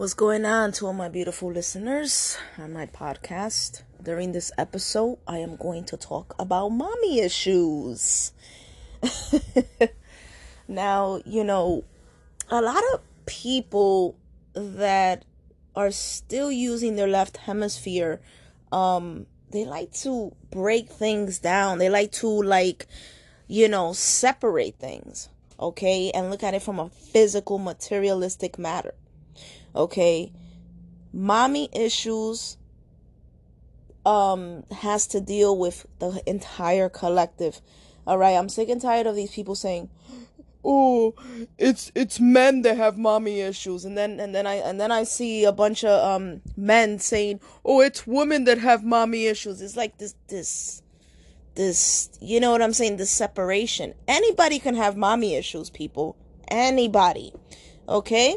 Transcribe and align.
What's 0.00 0.14
going 0.14 0.46
on 0.46 0.72
to 0.72 0.86
all 0.86 0.94
my 0.94 1.10
beautiful 1.10 1.52
listeners 1.52 2.38
on 2.56 2.72
my 2.72 2.86
podcast? 2.86 3.82
During 4.02 4.32
this 4.32 4.50
episode, 4.56 5.18
I 5.28 5.36
am 5.40 5.56
going 5.56 5.84
to 5.84 5.98
talk 5.98 6.34
about 6.38 6.70
mommy 6.70 7.20
issues. 7.20 8.32
now, 10.68 11.20
you 11.26 11.44
know, 11.44 11.84
a 12.48 12.62
lot 12.62 12.82
of 12.94 13.02
people 13.26 14.16
that 14.54 15.26
are 15.76 15.90
still 15.90 16.50
using 16.50 16.96
their 16.96 17.06
left 17.06 17.36
hemisphere, 17.36 18.22
um, 18.72 19.26
they 19.50 19.66
like 19.66 19.92
to 19.96 20.34
break 20.50 20.88
things 20.88 21.38
down. 21.38 21.76
They 21.76 21.90
like 21.90 22.12
to 22.12 22.26
like, 22.26 22.86
you 23.48 23.68
know, 23.68 23.92
separate 23.92 24.76
things, 24.76 25.28
okay, 25.60 26.10
and 26.12 26.30
look 26.30 26.42
at 26.42 26.54
it 26.54 26.62
from 26.62 26.78
a 26.78 26.88
physical, 26.88 27.58
materialistic 27.58 28.58
matter 28.58 28.94
okay? 29.74 30.32
Mommy 31.12 31.68
issues 31.72 32.56
um 34.06 34.64
has 34.70 35.06
to 35.06 35.20
deal 35.20 35.56
with 35.56 35.86
the 35.98 36.22
entire 36.26 36.88
collective. 36.88 37.60
All 38.06 38.18
right 38.18 38.36
i'm 38.36 38.48
sick 38.48 38.68
and 38.68 38.80
tired 38.80 39.06
of 39.06 39.14
these 39.14 39.30
people 39.30 39.54
saying 39.54 39.90
oh 40.64 41.14
it's 41.58 41.92
it's 41.94 42.18
men 42.18 42.62
that 42.62 42.76
have 42.76 42.96
mommy 42.96 43.40
issues. 43.40 43.84
And 43.84 43.96
then 43.96 44.18
and 44.18 44.34
then 44.34 44.46
i 44.46 44.54
and 44.54 44.80
then 44.80 44.90
i 44.90 45.04
see 45.04 45.44
a 45.44 45.52
bunch 45.52 45.84
of 45.84 46.02
um 46.02 46.40
men 46.56 46.98
saying 46.98 47.40
oh 47.64 47.80
it's 47.80 48.06
women 48.06 48.44
that 48.44 48.58
have 48.58 48.84
mommy 48.84 49.26
issues. 49.26 49.60
It's 49.60 49.76
like 49.76 49.98
this 49.98 50.14
this 50.28 50.82
this 51.54 52.10
you 52.20 52.40
know 52.40 52.52
what 52.52 52.62
i'm 52.62 52.72
saying? 52.72 52.96
This 52.96 53.10
separation. 53.10 53.94
Anybody 54.08 54.58
can 54.58 54.76
have 54.76 54.96
mommy 54.96 55.34
issues 55.34 55.68
people. 55.68 56.16
Anybody. 56.48 57.34
Okay 57.86 58.36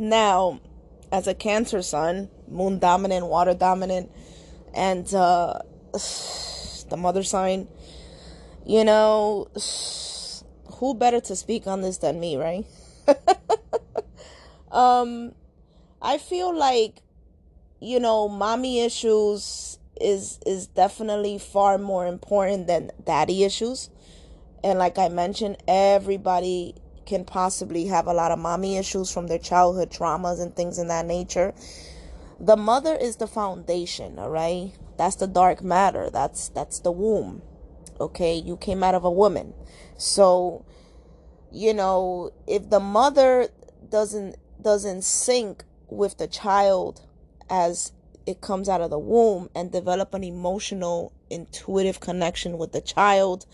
now, 0.00 0.60
as 1.12 1.28
a 1.28 1.34
Cancer 1.34 1.82
sun, 1.82 2.30
moon 2.48 2.78
dominant, 2.78 3.26
water 3.26 3.54
dominant, 3.54 4.10
and 4.74 5.12
uh, 5.14 5.58
the 5.92 6.96
mother 6.96 7.22
sign, 7.22 7.68
you 8.66 8.82
know, 8.82 9.48
who 10.74 10.94
better 10.94 11.20
to 11.20 11.36
speak 11.36 11.66
on 11.66 11.82
this 11.82 11.98
than 11.98 12.18
me, 12.18 12.36
right? 12.36 12.64
um, 14.72 15.34
I 16.00 16.16
feel 16.16 16.56
like, 16.56 17.02
you 17.80 18.00
know, 18.00 18.28
mommy 18.28 18.80
issues 18.80 19.78
is 20.00 20.40
is 20.46 20.66
definitely 20.66 21.38
far 21.38 21.76
more 21.76 22.06
important 22.06 22.66
than 22.66 22.90
daddy 23.04 23.44
issues. 23.44 23.90
And 24.64 24.78
like 24.78 24.98
I 24.98 25.08
mentioned, 25.08 25.58
everybody 25.68 26.74
can 27.10 27.24
possibly 27.24 27.86
have 27.86 28.06
a 28.06 28.12
lot 28.12 28.30
of 28.30 28.38
mommy 28.38 28.76
issues 28.76 29.10
from 29.12 29.26
their 29.26 29.38
childhood 29.38 29.90
traumas 29.90 30.40
and 30.40 30.54
things 30.54 30.78
in 30.78 30.86
that 30.86 31.04
nature. 31.04 31.52
The 32.38 32.56
mother 32.56 32.94
is 32.94 33.16
the 33.16 33.26
foundation, 33.26 34.16
all 34.16 34.30
right? 34.30 34.72
That's 34.96 35.16
the 35.16 35.26
dark 35.26 35.60
matter. 35.60 36.08
That's 36.08 36.48
that's 36.50 36.78
the 36.78 36.92
womb. 36.92 37.42
Okay? 38.00 38.36
You 38.36 38.56
came 38.56 38.84
out 38.84 38.94
of 38.94 39.04
a 39.04 39.10
woman. 39.10 39.54
So, 39.98 40.64
you 41.50 41.74
know, 41.74 42.30
if 42.46 42.70
the 42.70 42.78
mother 42.78 43.48
doesn't 43.90 44.36
doesn't 44.62 45.02
sync 45.02 45.64
with 45.88 46.16
the 46.18 46.28
child 46.28 47.02
as 47.50 47.90
it 48.24 48.40
comes 48.40 48.68
out 48.68 48.80
of 48.80 48.90
the 48.90 49.00
womb 49.00 49.50
and 49.52 49.72
develop 49.72 50.14
an 50.14 50.22
emotional 50.22 51.12
intuitive 51.28 51.98
connection 51.98 52.56
with 52.56 52.70
the 52.70 52.80
child 52.80 53.46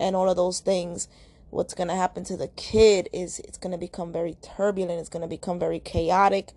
and 0.00 0.16
all 0.16 0.30
of 0.30 0.36
those 0.36 0.60
things 0.60 1.06
what's 1.54 1.74
going 1.74 1.88
to 1.88 1.94
happen 1.94 2.24
to 2.24 2.36
the 2.36 2.48
kid 2.48 3.08
is 3.12 3.38
it's 3.40 3.58
going 3.58 3.70
to 3.70 3.78
become 3.78 4.12
very 4.12 4.36
turbulent 4.42 4.98
it's 5.00 5.08
going 5.08 5.22
to 5.22 5.28
become 5.28 5.58
very 5.58 5.78
chaotic. 5.78 6.50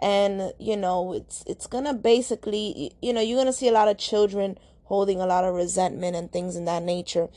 And 0.00 0.52
you 0.58 0.76
know 0.76 1.14
it's 1.14 1.42
it's 1.46 1.66
going 1.66 1.84
to 1.84 1.94
basically 1.94 2.92
you 3.00 3.12
know 3.12 3.20
you're 3.20 3.36
going 3.36 3.46
to 3.46 3.52
see 3.52 3.68
a 3.68 3.72
lot 3.72 3.88
of 3.88 3.96
children 3.96 4.58
holding 4.84 5.20
a 5.20 5.26
lot 5.26 5.44
of 5.44 5.54
resentment 5.54 6.14
and 6.14 6.30
things 6.30 6.56
in 6.56 6.66
that 6.66 6.82
nature 6.82 7.28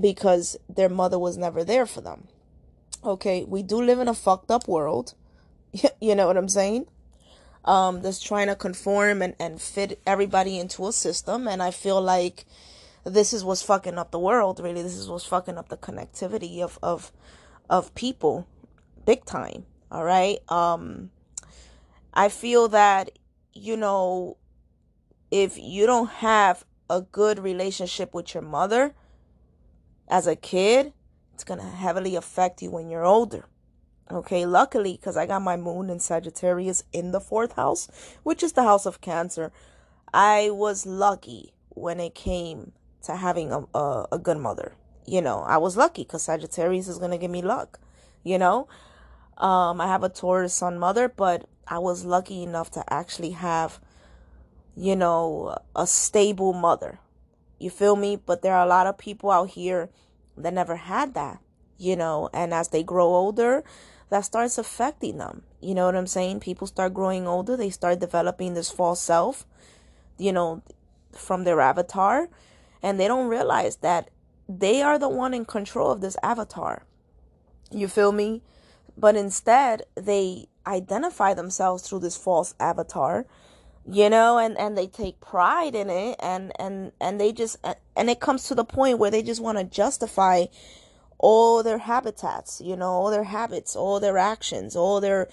because 0.00 0.56
their 0.68 0.88
mother 0.88 1.18
was 1.18 1.36
never 1.36 1.64
there 1.64 1.86
for 1.86 2.00
them. 2.00 2.28
Okay 3.04 3.44
we 3.44 3.62
do 3.62 3.82
live 3.82 3.98
in 3.98 4.08
a 4.08 4.14
fucked 4.14 4.50
up 4.50 4.66
world. 4.66 5.14
You 6.00 6.14
know 6.14 6.26
what 6.28 6.38
i'm 6.38 6.48
saying? 6.48 6.86
Um 7.64 8.00
that's 8.00 8.20
trying 8.20 8.46
to 8.46 8.56
conform 8.56 9.20
and, 9.20 9.34
and 9.38 9.60
fit 9.60 10.00
everybody 10.06 10.58
into 10.58 10.86
a 10.86 10.92
system. 10.92 11.46
And 11.46 11.62
i 11.62 11.70
feel 11.70 12.00
like 12.00 12.46
this 13.04 13.32
is 13.32 13.44
what's 13.44 13.62
fucking 13.62 13.98
up 13.98 14.10
the 14.10 14.18
world 14.18 14.60
really. 14.60 14.82
This 14.82 14.96
is 14.96 15.08
what's 15.08 15.24
fucking 15.24 15.58
up 15.58 15.68
the 15.68 15.76
connectivity 15.76 16.60
of 16.60 16.78
of 16.82 17.12
of 17.68 17.94
people 17.94 18.46
big 19.04 19.24
time 19.24 19.64
all 19.90 20.04
right? 20.04 20.38
Um 20.50 21.10
i 22.14 22.28
feel 22.28 22.68
that 22.68 23.10
you 23.52 23.76
know 23.76 24.36
if 25.30 25.58
you 25.58 25.86
don't 25.86 26.08
have 26.08 26.64
a 26.88 27.02
good 27.02 27.38
relationship 27.38 28.14
with 28.14 28.34
your 28.34 28.42
mother 28.42 28.94
as 30.08 30.26
a 30.26 30.34
kid 30.34 30.92
it's 31.34 31.44
going 31.44 31.60
to 31.60 31.66
heavily 31.66 32.16
affect 32.16 32.62
you 32.62 32.70
when 32.70 32.88
you're 32.88 33.04
older 33.04 33.44
okay? 34.10 34.46
Luckily 34.46 34.92
because 34.92 35.16
i 35.16 35.26
got 35.26 35.42
my 35.42 35.56
moon 35.56 35.90
in 35.90 36.00
sagittarius 36.00 36.82
in 36.92 37.12
the 37.12 37.20
fourth 37.20 37.52
house 37.52 37.88
which 38.22 38.42
is 38.42 38.54
the 38.54 38.62
house 38.62 38.86
of 38.86 39.02
cancer 39.02 39.52
i 40.12 40.48
was 40.50 40.86
lucky 40.86 41.52
when 41.68 42.00
it 42.00 42.14
came 42.14 42.72
to 43.04 43.16
having 43.16 43.52
a, 43.52 43.64
a, 43.74 44.06
a 44.12 44.18
good 44.18 44.38
mother. 44.38 44.72
You 45.06 45.22
know, 45.22 45.40
I 45.40 45.56
was 45.56 45.76
lucky 45.76 46.02
because 46.02 46.22
Sagittarius 46.22 46.88
is 46.88 46.98
going 46.98 47.12
to 47.12 47.18
give 47.18 47.30
me 47.30 47.42
luck. 47.42 47.80
You 48.24 48.38
know, 48.38 48.68
um, 49.38 49.80
I 49.80 49.86
have 49.86 50.02
a 50.02 50.08
Taurus 50.08 50.54
sun 50.54 50.78
mother, 50.78 51.08
but 51.08 51.48
I 51.66 51.78
was 51.78 52.04
lucky 52.04 52.42
enough 52.42 52.70
to 52.72 52.92
actually 52.92 53.30
have, 53.30 53.80
you 54.76 54.96
know, 54.96 55.56
a 55.74 55.86
stable 55.86 56.52
mother. 56.52 56.98
You 57.58 57.70
feel 57.70 57.96
me? 57.96 58.16
But 58.16 58.42
there 58.42 58.54
are 58.54 58.64
a 58.64 58.68
lot 58.68 58.86
of 58.86 58.98
people 58.98 59.30
out 59.30 59.50
here 59.50 59.88
that 60.36 60.54
never 60.54 60.76
had 60.76 61.14
that, 61.14 61.40
you 61.78 61.96
know, 61.96 62.28
and 62.32 62.52
as 62.52 62.68
they 62.68 62.82
grow 62.82 63.06
older, 63.06 63.64
that 64.10 64.24
starts 64.24 64.58
affecting 64.58 65.18
them. 65.18 65.42
You 65.60 65.74
know 65.74 65.86
what 65.86 65.96
I'm 65.96 66.06
saying? 66.06 66.40
People 66.40 66.66
start 66.66 66.94
growing 66.94 67.26
older, 67.26 67.56
they 67.56 67.70
start 67.70 67.98
developing 67.98 68.54
this 68.54 68.70
false 68.70 69.00
self, 69.00 69.46
you 70.18 70.32
know, 70.32 70.62
from 71.12 71.44
their 71.44 71.60
avatar 71.60 72.28
and 72.82 72.98
they 72.98 73.08
don't 73.08 73.28
realize 73.28 73.76
that 73.76 74.10
they 74.48 74.82
are 74.82 74.98
the 74.98 75.08
one 75.08 75.34
in 75.34 75.44
control 75.44 75.90
of 75.90 76.00
this 76.00 76.16
avatar. 76.22 76.84
You 77.70 77.88
feel 77.88 78.12
me? 78.12 78.42
But 78.96 79.14
instead, 79.14 79.82
they 79.94 80.48
identify 80.66 81.34
themselves 81.34 81.86
through 81.86 82.00
this 82.00 82.16
false 82.16 82.54
avatar, 82.58 83.26
you 83.90 84.10
know, 84.10 84.38
and 84.38 84.58
and 84.58 84.76
they 84.76 84.86
take 84.86 85.20
pride 85.20 85.74
in 85.74 85.88
it 85.88 86.16
and 86.20 86.52
and 86.58 86.92
and 87.00 87.20
they 87.20 87.32
just 87.32 87.56
and 87.96 88.10
it 88.10 88.20
comes 88.20 88.44
to 88.48 88.54
the 88.54 88.64
point 88.64 88.98
where 88.98 89.10
they 89.10 89.22
just 89.22 89.42
want 89.42 89.58
to 89.58 89.64
justify 89.64 90.46
all 91.18 91.62
their 91.62 91.78
habitats, 91.78 92.60
you 92.64 92.76
know, 92.76 92.90
all 92.90 93.10
their 93.10 93.24
habits, 93.24 93.74
all 93.74 94.00
their 94.00 94.18
actions, 94.18 94.76
all 94.76 95.00
their 95.00 95.28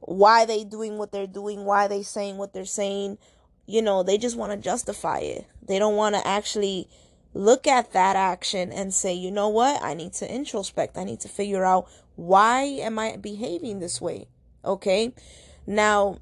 why 0.00 0.44
they 0.44 0.64
doing 0.64 0.98
what 0.98 1.12
they're 1.12 1.26
doing, 1.26 1.64
why 1.64 1.88
they 1.88 2.02
saying 2.02 2.36
what 2.36 2.52
they're 2.52 2.64
saying, 2.64 3.18
you 3.66 3.82
know, 3.82 4.02
they 4.02 4.18
just 4.18 4.36
want 4.36 4.52
to 4.52 4.58
justify 4.58 5.18
it. 5.18 5.46
They 5.66 5.78
don't 5.78 5.96
want 5.96 6.14
to 6.14 6.26
actually 6.26 6.88
look 7.32 7.66
at 7.66 7.92
that 7.92 8.16
action 8.16 8.72
and 8.72 8.92
say, 8.92 9.12
you 9.12 9.30
know 9.30 9.48
what? 9.48 9.82
I 9.82 9.94
need 9.94 10.12
to 10.14 10.32
introspect. 10.32 10.96
I 10.96 11.04
need 11.04 11.20
to 11.20 11.28
figure 11.28 11.64
out 11.64 11.88
why 12.16 12.62
am 12.62 12.98
I 12.98 13.16
behaving 13.16 13.80
this 13.80 14.00
way? 14.00 14.28
Okay. 14.64 15.14
Now, 15.66 16.18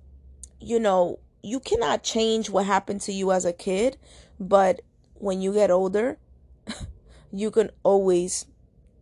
you 0.60 0.78
know, 0.78 1.18
you 1.42 1.60
cannot 1.60 2.02
change 2.02 2.48
what 2.48 2.66
happened 2.66 3.00
to 3.02 3.12
you 3.12 3.32
as 3.32 3.44
a 3.44 3.52
kid, 3.52 3.98
but 4.38 4.80
when 5.14 5.42
you 5.42 5.52
get 5.52 5.70
older, 5.70 6.18
you 7.32 7.50
can 7.50 7.70
always, 7.82 8.46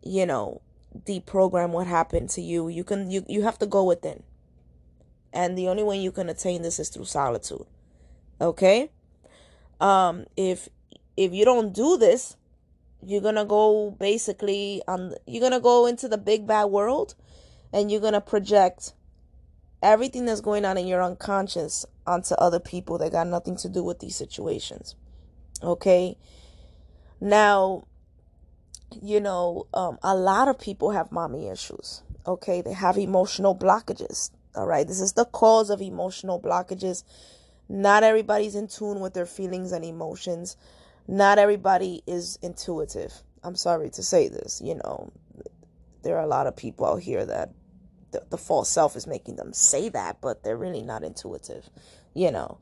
you 0.03 0.25
know, 0.25 0.63
deprogram 1.05 1.71
what 1.71 1.87
happened 1.87 2.31
to 2.31 2.41
you. 2.41 2.69
You 2.69 2.83
can 2.83 3.11
you 3.11 3.25
you 3.29 3.43
have 3.43 3.59
to 3.59 3.67
go 3.67 3.85
within. 3.85 4.23
And 5.33 5.57
the 5.57 5.69
only 5.69 5.83
way 5.83 5.99
you 5.99 6.11
can 6.11 6.29
attain 6.29 6.63
this 6.63 6.81
is 6.81 6.89
through 6.89 7.05
solitude 7.05 7.67
okay? 8.41 8.91
Um 9.81 10.27
if 10.37 10.69
if 11.17 11.33
you 11.33 11.45
don't 11.45 11.73
do 11.73 11.97
this 11.97 12.37
you're 13.03 13.21
gonna 13.21 13.45
go 13.45 13.91
basically 13.99 14.83
on 14.87 15.15
you're 15.27 15.41
gonna 15.41 15.61
go 15.61 15.87
into 15.87 16.09
the 16.09 16.19
big 16.19 16.47
bad 16.47 16.67
world 16.67 17.15
and 17.73 17.91
you're 17.91 18.01
gonna 18.01 18.21
project 18.21 18.93
everything 19.83 20.27
that's 20.27 20.41
going 20.41 20.65
on 20.65 20.77
in 20.77 20.87
your 20.87 21.03
unconscious 21.03 21.87
onto 22.07 22.35
other 22.35 22.61
people 22.61 22.99
that 22.99 23.13
got 23.13 23.27
nothing 23.27 23.57
to 23.57 23.69
do 23.69 23.83
with 23.83 24.01
these 24.01 24.17
situations 24.17 24.95
okay? 25.63 26.17
Now 27.21 27.85
you 29.03 29.21
know 29.21 29.67
um, 29.73 29.99
a 30.03 30.15
lot 30.15 30.49
of 30.49 30.59
people 30.59 30.91
have 30.91 31.13
mommy 31.13 31.49
issues 31.49 32.03
okay? 32.27 32.61
They 32.61 32.75
have 32.75 32.99
emotional 32.99 33.57
blockages 33.57 34.31
all 34.55 34.67
right? 34.67 34.87
This 34.87 35.01
is 35.01 35.15
the 35.15 35.25
cause 35.25 35.71
of 35.71 35.81
emotional 35.81 36.41
blockages 36.41 37.05
not 37.71 38.03
everybody's 38.03 38.57
in 38.57 38.67
tune 38.67 38.99
with 38.99 39.15
their 39.15 39.27
feelings 39.27 39.71
and 39.71 39.85
emotions. 39.85 40.57
Not 41.07 41.39
everybody 41.39 42.03
is 42.05 42.37
intuitive. 42.43 43.13
I'm 43.45 43.55
sorry 43.55 43.91
to 43.91 44.03
say 44.03 44.27
this, 44.29 44.61
you 44.63 44.75
know. 44.75 45.13
There 46.03 46.17
are 46.17 46.25
a 46.25 46.27
lot 46.27 46.49
of 46.49 46.57
people 46.57 46.85
out 46.85 47.01
here 47.01 47.25
that 47.25 47.51
the, 48.11 48.25
the 48.29 48.37
false 48.37 48.69
self 48.69 48.97
is 48.97 49.07
making 49.07 49.37
them 49.37 49.53
say 49.53 49.89
that, 49.91 50.21
but 50.21 50.43
they're 50.43 50.57
really 50.57 50.83
not 50.83 51.05
intuitive, 51.05 51.71
you 52.13 52.33
know. 52.33 52.59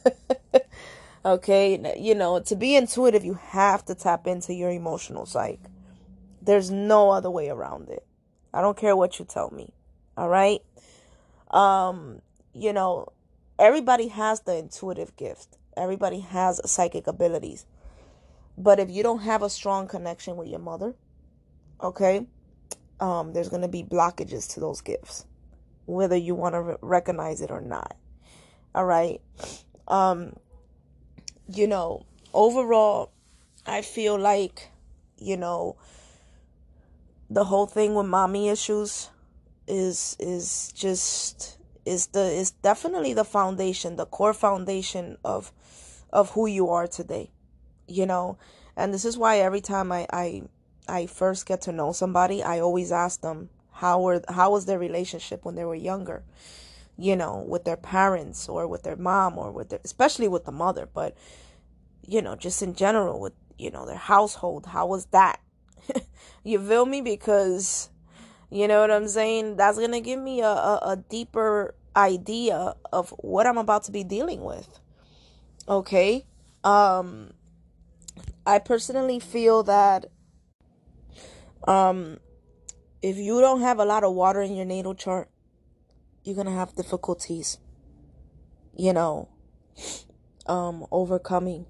okay, 1.24 1.96
you 1.96 2.16
know, 2.16 2.40
to 2.40 2.56
be 2.56 2.74
intuitive, 2.74 3.24
you 3.24 3.34
have 3.34 3.84
to 3.84 3.94
tap 3.94 4.26
into 4.26 4.52
your 4.52 4.70
emotional 4.70 5.24
psyche. 5.24 5.60
There's 6.42 6.68
no 6.68 7.10
other 7.10 7.30
way 7.30 7.48
around 7.48 7.90
it. 7.90 8.04
I 8.52 8.60
don't 8.60 8.76
care 8.76 8.96
what 8.96 9.20
you 9.20 9.24
tell 9.24 9.50
me. 9.50 9.72
All 10.16 10.28
right? 10.28 10.62
Um, 11.52 12.22
you 12.52 12.72
know, 12.72 13.12
everybody 13.60 14.08
has 14.08 14.40
the 14.40 14.56
intuitive 14.56 15.14
gift. 15.16 15.58
Everybody 15.76 16.20
has 16.20 16.60
psychic 16.68 17.06
abilities. 17.06 17.66
But 18.58 18.80
if 18.80 18.90
you 18.90 19.02
don't 19.02 19.20
have 19.20 19.42
a 19.42 19.50
strong 19.50 19.86
connection 19.86 20.36
with 20.36 20.48
your 20.48 20.58
mother, 20.58 20.94
okay, 21.80 22.26
um, 22.98 23.32
there's 23.32 23.48
going 23.48 23.62
to 23.62 23.68
be 23.68 23.82
blockages 23.82 24.52
to 24.54 24.60
those 24.60 24.80
gifts, 24.80 25.26
whether 25.86 26.16
you 26.16 26.34
want 26.34 26.54
to 26.54 26.62
re- 26.62 26.76
recognize 26.80 27.40
it 27.40 27.50
or 27.50 27.60
not. 27.60 27.96
All 28.74 28.84
right. 28.84 29.20
Um, 29.86 30.34
you 31.48 31.66
know, 31.66 32.06
overall, 32.32 33.12
I 33.66 33.82
feel 33.82 34.18
like, 34.18 34.70
you 35.18 35.36
know, 35.36 35.76
the 37.28 37.44
whole 37.44 37.66
thing 37.66 37.94
with 37.94 38.06
mommy 38.06 38.48
issues 38.48 39.10
is 39.68 40.16
is 40.18 40.72
just 40.74 41.59
is 41.84 42.08
the 42.08 42.22
is 42.22 42.50
definitely 42.50 43.14
the 43.14 43.24
foundation, 43.24 43.96
the 43.96 44.06
core 44.06 44.34
foundation 44.34 45.16
of 45.24 45.52
of 46.12 46.30
who 46.32 46.46
you 46.46 46.68
are 46.68 46.86
today. 46.86 47.30
You 47.86 48.06
know, 48.06 48.38
and 48.76 48.94
this 48.94 49.04
is 49.04 49.18
why 49.18 49.38
every 49.38 49.60
time 49.60 49.92
I 49.92 50.06
I 50.12 50.42
I 50.88 51.06
first 51.06 51.46
get 51.46 51.60
to 51.62 51.72
know 51.72 51.92
somebody, 51.92 52.42
I 52.42 52.60
always 52.60 52.92
ask 52.92 53.20
them 53.20 53.50
how 53.72 54.00
were 54.00 54.22
how 54.28 54.52
was 54.52 54.66
their 54.66 54.78
relationship 54.78 55.44
when 55.44 55.54
they 55.54 55.64
were 55.64 55.74
younger, 55.74 56.22
you 56.96 57.16
know, 57.16 57.44
with 57.46 57.64
their 57.64 57.76
parents 57.76 58.48
or 58.48 58.66
with 58.66 58.82
their 58.82 58.96
mom 58.96 59.38
or 59.38 59.50
with 59.50 59.70
their 59.70 59.80
especially 59.84 60.28
with 60.28 60.44
the 60.44 60.52
mother, 60.52 60.88
but 60.92 61.16
you 62.06 62.22
know, 62.22 62.36
just 62.36 62.62
in 62.62 62.74
general 62.74 63.20
with 63.20 63.34
you 63.58 63.70
know 63.70 63.86
their 63.86 63.96
household, 63.96 64.66
how 64.66 64.86
was 64.86 65.06
that? 65.06 65.40
you 66.44 66.58
feel 66.58 66.86
me? 66.86 67.00
Because 67.00 67.89
you 68.50 68.68
know 68.68 68.80
what 68.80 68.90
I'm 68.90 69.08
saying? 69.08 69.56
That's 69.56 69.78
gonna 69.78 70.00
give 70.00 70.20
me 70.20 70.40
a, 70.40 70.48
a, 70.48 70.80
a 70.82 70.96
deeper 70.96 71.74
idea 71.96 72.74
of 72.92 73.10
what 73.18 73.46
I'm 73.46 73.58
about 73.58 73.84
to 73.84 73.92
be 73.92 74.04
dealing 74.04 74.42
with. 74.42 74.78
Okay? 75.68 76.26
Um 76.64 77.32
I 78.46 78.58
personally 78.58 79.20
feel 79.20 79.62
that 79.64 80.06
um, 81.66 82.18
if 83.02 83.16
you 83.16 83.40
don't 83.40 83.60
have 83.60 83.78
a 83.78 83.84
lot 83.84 84.02
of 84.02 84.14
water 84.14 84.40
in 84.40 84.54
your 84.56 84.64
natal 84.64 84.94
chart, 84.94 85.28
you're 86.24 86.36
gonna 86.36 86.54
have 86.54 86.74
difficulties. 86.74 87.58
You 88.76 88.92
know, 88.92 89.28
um, 90.46 90.86
overcoming 90.90 91.66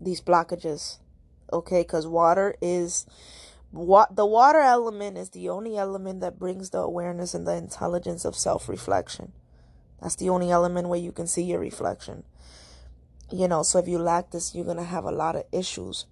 these 0.00 0.20
blockages. 0.20 0.98
Okay, 1.52 1.82
because 1.82 2.06
water 2.06 2.56
is 2.62 3.06
what 3.74 4.14
the 4.14 4.26
water 4.26 4.60
element 4.60 5.18
is 5.18 5.30
the 5.30 5.48
only 5.48 5.76
element 5.76 6.20
that 6.20 6.38
brings 6.38 6.70
the 6.70 6.78
awareness 6.78 7.34
and 7.34 7.46
the 7.46 7.56
intelligence 7.56 8.24
of 8.24 8.36
self-reflection. 8.36 9.32
That's 10.00 10.16
the 10.16 10.30
only 10.30 10.50
element 10.50 10.88
where 10.88 11.00
you 11.00 11.12
can 11.12 11.26
see 11.26 11.42
your 11.42 11.58
reflection. 11.58 12.24
You 13.32 13.48
know, 13.48 13.62
so 13.62 13.78
if 13.78 13.88
you 13.88 13.98
lack 13.98 14.30
this, 14.30 14.54
you're 14.54 14.64
gonna 14.64 14.84
have 14.84 15.04
a 15.04 15.10
lot 15.10 15.34
of 15.34 15.44
issues 15.50 16.06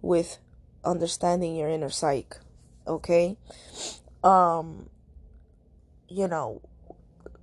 with 0.00 0.38
understanding 0.84 1.54
your 1.54 1.68
inner 1.68 1.90
psyche 1.90 2.38
okay 2.86 3.36
um 4.24 4.88
you 6.08 6.26
know 6.26 6.60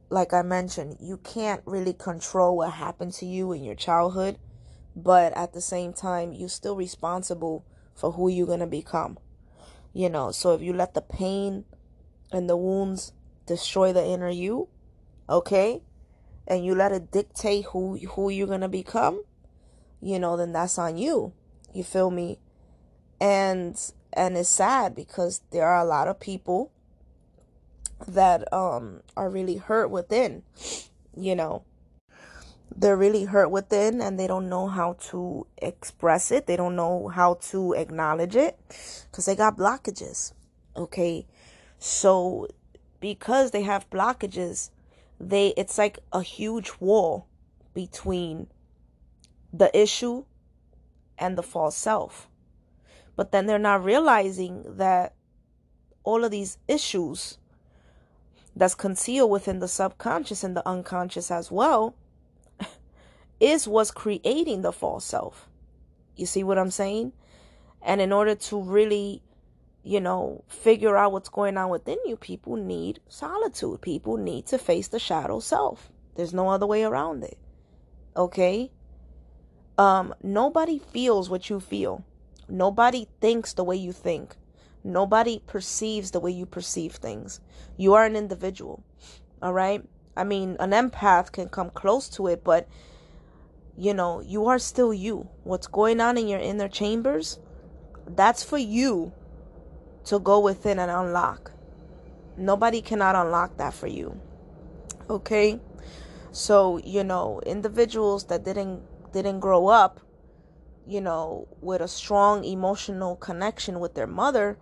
like 0.09 0.33
i 0.33 0.41
mentioned 0.41 0.97
you 0.99 1.17
can't 1.17 1.61
really 1.65 1.93
control 1.93 2.57
what 2.57 2.73
happened 2.73 3.13
to 3.13 3.25
you 3.25 3.51
in 3.53 3.63
your 3.63 3.75
childhood 3.75 4.37
but 4.95 5.31
at 5.37 5.53
the 5.53 5.61
same 5.61 5.93
time 5.93 6.33
you're 6.33 6.49
still 6.49 6.75
responsible 6.75 7.65
for 7.95 8.11
who 8.11 8.29
you're 8.29 8.47
going 8.47 8.59
to 8.59 8.67
become 8.67 9.17
you 9.93 10.09
know 10.09 10.31
so 10.31 10.53
if 10.53 10.61
you 10.61 10.73
let 10.73 10.93
the 10.93 11.01
pain 11.01 11.65
and 12.31 12.49
the 12.49 12.57
wounds 12.57 13.13
destroy 13.45 13.91
the 13.91 14.05
inner 14.05 14.29
you 14.29 14.67
okay 15.27 15.81
and 16.47 16.65
you 16.65 16.73
let 16.75 16.91
it 16.91 17.11
dictate 17.11 17.65
who 17.65 17.97
who 17.97 18.29
you're 18.29 18.47
going 18.47 18.61
to 18.61 18.67
become 18.67 19.21
you 20.01 20.19
know 20.19 20.37
then 20.37 20.53
that's 20.53 20.77
on 20.77 20.97
you. 20.97 21.33
You 21.73 21.83
feel 21.83 22.09
me? 22.09 22.39
And 23.19 23.79
and 24.13 24.37
it's 24.37 24.49
sad 24.49 24.95
because 24.95 25.41
there 25.51 25.65
are 25.65 25.79
a 25.81 25.85
lot 25.85 26.07
of 26.07 26.19
people 26.19 26.71
that 28.07 28.51
um 28.53 29.01
are 29.17 29.29
really 29.29 29.57
hurt 29.57 29.89
within 29.89 30.43
you 31.15 31.35
know 31.35 31.63
they're 32.79 32.97
really 32.97 33.25
hurt 33.25 33.51
within 33.51 34.01
and 34.01 34.19
they 34.19 34.27
don't 34.27 34.49
know 34.49 34.67
how 34.67 34.93
to 34.93 35.45
express 35.57 36.31
it. 36.31 36.47
They 36.47 36.55
don't 36.55 36.75
know 36.75 37.09
how 37.09 37.35
to 37.51 37.73
acknowledge 37.73 38.35
it 38.35 38.57
because 39.11 39.25
they 39.25 39.35
got 39.35 39.57
blockages 39.57 40.33
okay? 40.79 41.27
So 41.77 42.47
because 42.99 43.51
they 43.51 43.63
have 43.63 43.89
blockages 43.89 44.71
they 45.21 45.49
it's 45.57 45.77
like 45.77 45.99
a 46.13 46.21
huge 46.21 46.71
wall 46.79 47.27
between 47.73 48.47
the 49.51 49.75
issue 49.77 50.23
and 51.17 51.37
the 51.37 51.43
false 51.43 51.75
self. 51.75 52.29
But 53.17 53.33
then 53.33 53.45
they're 53.45 53.59
not 53.59 53.83
realizing 53.83 54.63
that 54.77 55.13
all 56.05 56.23
of 56.23 56.31
these 56.31 56.57
issues 56.69 57.37
that's 58.55 58.75
concealed 58.75 59.29
within 59.29 59.59
the 59.59 59.67
subconscious 59.67 60.43
and 60.43 60.55
the 60.55 60.65
unconscious 60.67 61.29
as 61.29 61.51
well 61.51 61.95
is 63.39 63.67
what's 63.67 63.91
creating 63.91 64.61
the 64.61 64.71
false 64.71 65.05
self. 65.05 65.49
You 66.15 66.25
see 66.25 66.43
what 66.43 66.57
I'm 66.57 66.71
saying? 66.71 67.13
And 67.81 68.01
in 68.01 68.11
order 68.11 68.35
to 68.35 68.61
really, 68.61 69.21
you 69.83 70.01
know, 70.01 70.43
figure 70.47 70.97
out 70.97 71.13
what's 71.13 71.29
going 71.29 71.57
on 71.57 71.69
within 71.69 71.97
you, 72.05 72.17
people 72.17 72.57
need 72.57 72.99
solitude. 73.07 73.81
People 73.81 74.17
need 74.17 74.45
to 74.47 74.57
face 74.57 74.89
the 74.89 74.99
shadow 74.99 75.39
self. 75.39 75.91
There's 76.15 76.33
no 76.33 76.49
other 76.49 76.67
way 76.67 76.83
around 76.83 77.23
it. 77.23 77.37
Okay? 78.17 78.71
Um, 79.77 80.13
nobody 80.21 80.77
feels 80.77 81.29
what 81.29 81.49
you 81.49 81.61
feel. 81.61 82.03
Nobody 82.49 83.07
thinks 83.21 83.53
the 83.53 83.63
way 83.63 83.77
you 83.77 83.93
think. 83.93 84.35
Nobody 84.83 85.41
perceives 85.45 86.11
the 86.11 86.19
way 86.19 86.31
you 86.31 86.45
perceive 86.45 86.95
things. 86.95 87.39
You 87.77 87.93
are 87.93 88.05
an 88.05 88.17
individual. 88.17 88.83
All 89.41 89.53
right? 89.53 89.85
I 90.17 90.25
mean, 90.25 90.57
an 90.59 90.71
empath 90.71 91.31
can 91.31 91.47
come 91.47 91.69
close 91.69 92.09
to 92.09 92.27
it, 92.27 92.43
but 92.43 92.67
you 93.79 93.93
know, 93.93 94.19
you 94.19 94.45
are 94.47 94.59
still 94.59 94.93
you. 94.93 95.29
What's 95.43 95.67
going 95.67 96.01
on 96.01 96.17
in 96.17 96.27
your 96.27 96.39
inner 96.39 96.67
chambers, 96.67 97.39
that's 98.05 98.43
for 98.43 98.57
you 98.57 99.13
to 100.05 100.19
go 100.19 100.39
within 100.39 100.79
and 100.79 100.91
unlock. 100.91 101.51
Nobody 102.37 102.81
cannot 102.81 103.15
unlock 103.15 103.57
that 103.57 103.73
for 103.73 103.87
you. 103.87 104.19
Okay? 105.09 105.59
So, 106.31 106.77
you 106.77 107.03
know, 107.03 107.41
individuals 107.45 108.25
that 108.25 108.43
didn't 108.43 108.83
didn't 109.11 109.39
grow 109.39 109.67
up 109.67 110.01
you 110.89 110.99
know, 110.99 111.47
with 111.61 111.81
a 111.81 111.87
strong 111.87 112.43
emotional 112.43 113.15
connection 113.15 113.79
with 113.79 113.93
their 113.93 114.07
mother, 114.07 114.57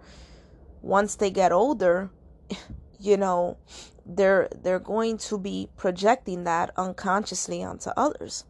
once 0.82 1.16
they 1.16 1.32
get 1.32 1.54
older, 1.54 2.10
you 3.00 3.16
know, 3.16 3.58
they're 4.06 4.50
they're 4.62 4.80
going 4.80 5.18
to 5.18 5.38
be 5.38 5.70
projecting 5.78 6.44
that 6.44 6.72
unconsciously 6.76 7.64
onto 7.64 7.90
others. 7.96 8.44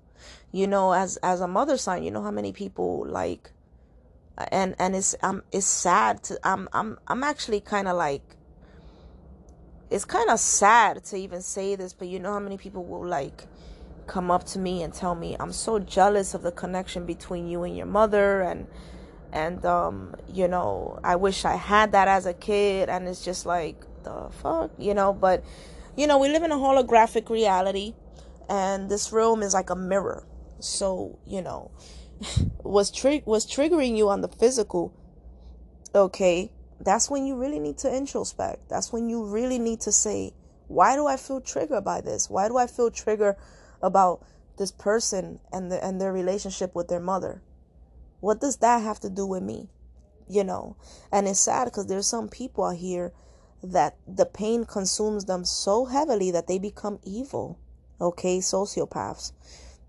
You 0.52 0.68
know, 0.68 0.94
as 0.94 1.18
as 1.18 1.42
a 1.42 1.48
mother 1.48 1.78
sign, 1.78 2.04
you 2.04 2.12
know 2.12 2.24
how 2.24 2.32
many 2.32 2.52
people 2.52 3.06
like 3.08 3.52
and 4.52 4.76
and 4.80 4.96
it's 4.96 5.16
um 5.24 5.44
it's 5.52 5.66
sad 5.66 6.24
to 6.24 6.40
I'm 6.44 6.70
I'm 6.74 6.98
I'm 7.08 7.24
actually 7.24 7.60
kind 7.62 7.88
of 7.88 7.98
like 7.98 8.22
it's 9.90 10.06
kind 10.06 10.30
of 10.30 10.40
sad 10.40 11.04
to 11.06 11.18
even 11.18 11.42
say 11.42 11.76
this, 11.76 11.94
but 11.94 12.08
you 12.10 12.20
know 12.20 12.34
how 12.34 12.40
many 12.40 12.58
people 12.58 12.84
will 12.84 13.06
like 13.08 13.46
come 14.06 14.32
up 14.32 14.44
to 14.46 14.60
me 14.60 14.84
and 14.84 14.94
tell 14.94 15.16
me 15.16 15.36
I'm 15.40 15.52
so 15.52 15.80
jealous 15.80 16.34
of 16.34 16.42
the 16.42 16.52
connection 16.52 17.06
between 17.06 17.48
you 17.48 17.64
and 17.64 17.76
your 17.76 17.86
mother 17.86 18.42
and 18.42 18.68
and 19.34 19.66
um 19.66 20.16
you 20.32 20.48
know 20.48 21.00
I 21.04 21.18
wish 21.18 21.44
I 21.44 21.56
had 21.56 21.92
that 21.92 22.08
as 22.08 22.26
a 22.26 22.34
kid 22.34 22.90
and 22.90 23.08
it's 23.08 23.24
just 23.24 23.46
like 23.46 23.76
the 24.04 24.30
fuck 24.42 24.72
you 24.78 24.94
know 24.94 25.12
but 25.12 25.44
you 25.98 26.08
know 26.08 26.18
we 26.18 26.30
live 26.30 26.44
in 26.44 26.52
a 26.52 26.56
holographic 26.56 27.30
reality 27.30 27.94
and 28.50 28.90
this 28.90 29.12
room 29.12 29.42
is 29.44 29.54
like 29.54 29.70
a 29.70 29.76
mirror 29.76 30.26
so 30.60 31.20
you 31.26 31.42
know 31.42 31.72
was 32.64 32.92
tri- 32.92 33.24
was 33.26 33.46
triggering 33.46 33.96
you 33.98 34.10
on 34.10 34.22
the 34.22 34.28
physical 34.28 34.94
okay 35.94 36.52
that's 36.80 37.10
when 37.10 37.26
you 37.26 37.36
really 37.36 37.60
need 37.60 37.78
to 37.78 37.94
introspect 37.94 38.70
that's 38.70 38.92
when 38.94 39.10
you 39.10 39.26
really 39.26 39.60
need 39.60 39.80
to 39.80 39.92
say 39.92 40.34
why 40.68 40.96
do 40.96 41.08
I 41.08 41.18
feel 41.18 41.42
triggered 41.42 41.84
by 41.84 42.02
this 42.02 42.30
why 42.30 42.48
do 42.48 42.58
I 42.58 42.68
feel 42.68 42.92
triggered 42.92 43.36
about 43.82 44.26
this 44.58 44.72
person 44.72 45.40
and 45.52 45.72
the, 45.72 45.84
and 45.84 46.02
their 46.02 46.12
relationship 46.12 46.76
with 46.76 46.88
their 46.88 47.00
mother. 47.00 47.42
What 48.20 48.42
does 48.42 48.58
that 48.58 48.82
have 48.82 49.00
to 49.02 49.10
do 49.10 49.26
with 49.26 49.44
me? 49.44 49.70
You 50.28 50.44
know, 50.44 50.76
and 51.12 51.28
it's 51.28 51.40
sad 51.40 51.66
because 51.66 51.88
there's 51.88 52.08
some 52.08 52.28
people 52.28 52.66
out 52.66 52.78
here 52.78 53.14
that 53.64 53.96
the 54.08 54.26
pain 54.26 54.66
consumes 54.66 55.26
them 55.26 55.46
so 55.46 55.86
heavily 55.86 56.32
that 56.32 56.48
they 56.48 56.60
become 56.60 57.00
evil. 57.04 57.60
Okay, 58.00 58.40
sociopaths. 58.40 59.32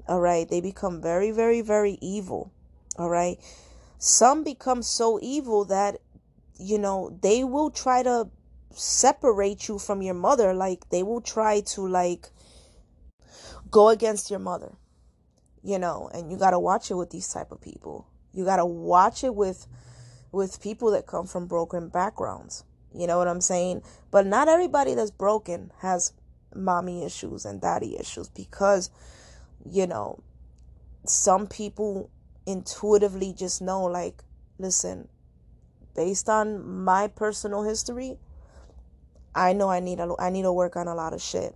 All 0.08 0.20
right, 0.20 0.48
they 0.48 0.60
become 0.60 1.02
very, 1.02 1.30
very, 1.30 1.60
very 1.60 1.98
evil. 2.00 2.50
All 2.96 3.10
right, 3.10 3.38
some 3.98 4.42
become 4.42 4.82
so 4.82 5.18
evil 5.22 5.64
that 5.66 5.98
you 6.58 6.78
know 6.78 7.16
they 7.22 7.44
will 7.44 7.70
try 7.70 8.02
to 8.02 8.28
separate 8.72 9.68
you 9.68 9.78
from 9.78 10.02
your 10.02 10.14
mother. 10.14 10.54
Like 10.54 10.88
they 10.88 11.02
will 11.02 11.20
try 11.20 11.60
to 11.60 11.86
like 11.86 12.30
go 13.70 13.90
against 13.90 14.30
your 14.30 14.40
mother. 14.40 14.72
You 15.62 15.78
know, 15.78 16.10
and 16.14 16.30
you 16.30 16.38
gotta 16.38 16.58
watch 16.58 16.90
it 16.90 16.94
with 16.94 17.10
these 17.10 17.28
type 17.28 17.52
of 17.52 17.60
people. 17.60 18.06
You 18.32 18.44
gotta 18.44 18.64
watch 18.64 19.24
it 19.24 19.34
with 19.34 19.66
with 20.32 20.62
people 20.62 20.90
that 20.92 21.06
come 21.06 21.26
from 21.26 21.46
broken 21.46 21.88
backgrounds. 21.88 22.64
You 22.94 23.06
know 23.06 23.18
what 23.18 23.28
I'm 23.28 23.40
saying? 23.40 23.82
But 24.10 24.26
not 24.26 24.48
everybody 24.48 24.94
that's 24.94 25.10
broken 25.10 25.72
has 25.80 26.12
mommy 26.58 27.04
issues 27.04 27.44
and 27.44 27.60
daddy 27.60 27.96
issues 27.98 28.28
because, 28.28 28.90
you 29.64 29.86
know, 29.86 30.22
some 31.04 31.46
people 31.46 32.10
intuitively 32.46 33.32
just 33.32 33.62
know, 33.62 33.84
like, 33.84 34.22
listen, 34.58 35.08
based 35.94 36.28
on 36.28 36.84
my 36.84 37.08
personal 37.08 37.62
history, 37.62 38.18
I 39.34 39.52
know 39.52 39.68
I 39.68 39.80
need 39.80 40.00
a, 40.00 40.14
I 40.18 40.30
need 40.30 40.42
to 40.42 40.52
work 40.52 40.76
on 40.76 40.88
a 40.88 40.94
lot 40.94 41.12
of 41.12 41.22
shit, 41.22 41.54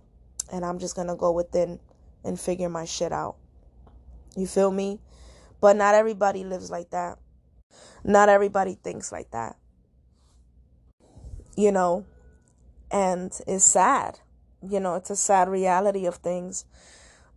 and 0.51 0.63
I'm 0.63 0.79
just 0.79 0.95
gonna 0.95 1.15
go 1.15 1.31
within 1.31 1.79
and 2.23 2.39
figure 2.39 2.69
my 2.69 2.85
shit 2.85 3.11
out. 3.11 3.35
You 4.35 4.47
feel 4.47 4.71
me? 4.71 4.99
But 5.59 5.75
not 5.75 5.95
everybody 5.95 6.43
lives 6.43 6.71
like 6.71 6.89
that. 6.91 7.19
Not 8.03 8.29
everybody 8.29 8.75
thinks 8.75 9.11
like 9.11 9.31
that. 9.31 9.57
You 11.55 11.71
know, 11.71 12.05
and 12.91 13.31
it's 13.47 13.65
sad. 13.65 14.19
You 14.67 14.79
know, 14.79 14.95
it's 14.95 15.09
a 15.09 15.15
sad 15.15 15.49
reality 15.49 16.05
of 16.05 16.15
things. 16.15 16.65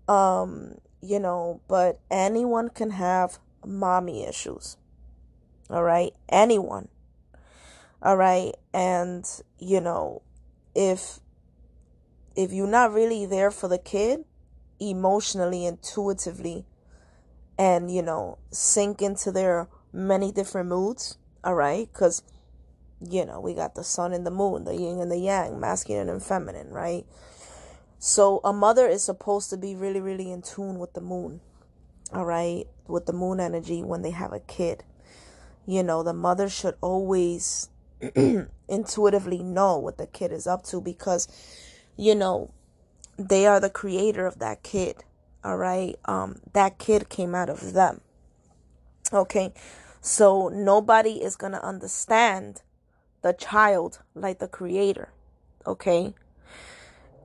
Um, 0.08 0.76
you 1.00 1.18
know, 1.18 1.60
but 1.68 2.00
anyone 2.10 2.68
can 2.68 2.90
have 2.90 3.38
mommy 3.64 4.24
issues. 4.24 4.76
All 5.68 5.82
right? 5.82 6.12
Anyone. 6.28 6.88
All 8.02 8.16
right? 8.16 8.54
And 8.72 9.24
you 9.58 9.80
know, 9.80 10.22
if 10.74 11.20
if 12.36 12.52
you're 12.52 12.68
not 12.68 12.92
really 12.92 13.26
there 13.26 13.50
for 13.50 13.68
the 13.68 13.78
kid 13.78 14.24
emotionally, 14.78 15.64
intuitively, 15.64 16.66
and 17.58 17.90
you 17.90 18.02
know, 18.02 18.38
sink 18.50 19.00
into 19.00 19.32
their 19.32 19.68
many 19.92 20.30
different 20.30 20.68
moods, 20.68 21.16
all 21.42 21.54
right? 21.54 21.88
Because, 21.92 22.22
you 23.00 23.24
know, 23.24 23.40
we 23.40 23.54
got 23.54 23.74
the 23.74 23.84
sun 23.84 24.12
and 24.12 24.26
the 24.26 24.30
moon, 24.30 24.64
the 24.64 24.74
yin 24.74 25.00
and 25.00 25.10
the 25.10 25.18
yang, 25.18 25.60
masculine 25.60 26.08
and 26.08 26.22
feminine, 26.22 26.70
right? 26.70 27.04
So 27.98 28.40
a 28.44 28.52
mother 28.52 28.86
is 28.86 29.02
supposed 29.02 29.50
to 29.50 29.56
be 29.56 29.74
really, 29.74 30.00
really 30.00 30.30
in 30.30 30.42
tune 30.42 30.78
with 30.78 30.94
the 30.94 31.00
moon, 31.00 31.40
all 32.12 32.24
right? 32.24 32.64
With 32.86 33.06
the 33.06 33.12
moon 33.12 33.40
energy 33.40 33.82
when 33.82 34.02
they 34.02 34.10
have 34.10 34.32
a 34.32 34.40
kid. 34.40 34.84
You 35.66 35.82
know, 35.82 36.02
the 36.02 36.12
mother 36.12 36.48
should 36.48 36.76
always 36.80 37.68
intuitively 38.68 39.42
know 39.42 39.78
what 39.78 39.98
the 39.98 40.06
kid 40.06 40.32
is 40.32 40.46
up 40.46 40.62
to 40.64 40.80
because, 40.80 41.28
you 41.96 42.14
know, 42.14 42.50
they 43.18 43.46
are 43.46 43.60
the 43.60 43.70
creator 43.70 44.26
of 44.26 44.38
that 44.38 44.62
kid, 44.62 45.04
all 45.42 45.56
right? 45.56 45.96
Um, 46.04 46.40
that 46.52 46.78
kid 46.78 47.08
came 47.08 47.34
out 47.34 47.48
of 47.48 47.72
them. 47.72 48.00
Okay. 49.12 49.52
So 50.00 50.48
nobody 50.48 51.22
is 51.22 51.36
going 51.36 51.52
to 51.52 51.64
understand 51.64 52.62
the 53.26 53.32
child 53.32 53.98
like 54.14 54.38
the 54.38 54.46
creator. 54.46 55.08
Okay. 55.66 56.14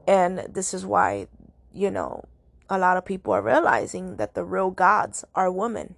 And 0.07 0.47
this 0.49 0.73
is 0.73 0.83
why, 0.83 1.27
you 1.71 1.91
know, 1.91 2.25
a 2.71 2.79
lot 2.79 2.97
of 2.97 3.05
people 3.05 3.33
are 3.33 3.41
realizing 3.43 4.15
that 4.15 4.33
the 4.33 4.43
real 4.43 4.71
gods 4.71 5.23
are 5.35 5.51
women. 5.51 5.93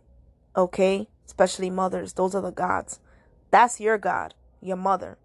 Okay. 0.57 1.07
Especially 1.25 1.69
mothers. 1.69 2.11
Those 2.11 2.35
are 2.35 2.41
the 2.41 2.51
gods. 2.51 2.99
That's 3.49 3.79
your 3.79 3.97
God, 3.97 4.33
your 4.61 4.75
mother. 4.75 5.17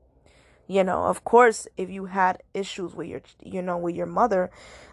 You 0.68 0.84
know, 0.84 1.04
of 1.04 1.24
course, 1.24 1.66
if 1.76 1.90
you 1.90 2.06
had 2.06 2.44
issues 2.54 2.94
with 2.94 3.08
your, 3.08 3.22
you 3.42 3.62
know, 3.62 3.78
with 3.78 3.96
your 3.96 4.06
mother, 4.06 4.48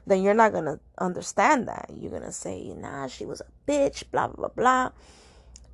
then 0.07 0.23
you're 0.23 0.33
not 0.33 0.53
to 0.65 0.79
understand 0.97 1.67
that. 1.67 1.91
You're 1.95 2.09
to 2.23 2.31
say, 2.31 2.73
nah, 2.75 3.05
she 3.05 3.25
was 3.27 3.41
a 3.41 3.69
bitch, 3.71 4.03
blah, 4.11 4.29
blah, 4.29 4.47
blah. 4.47 4.91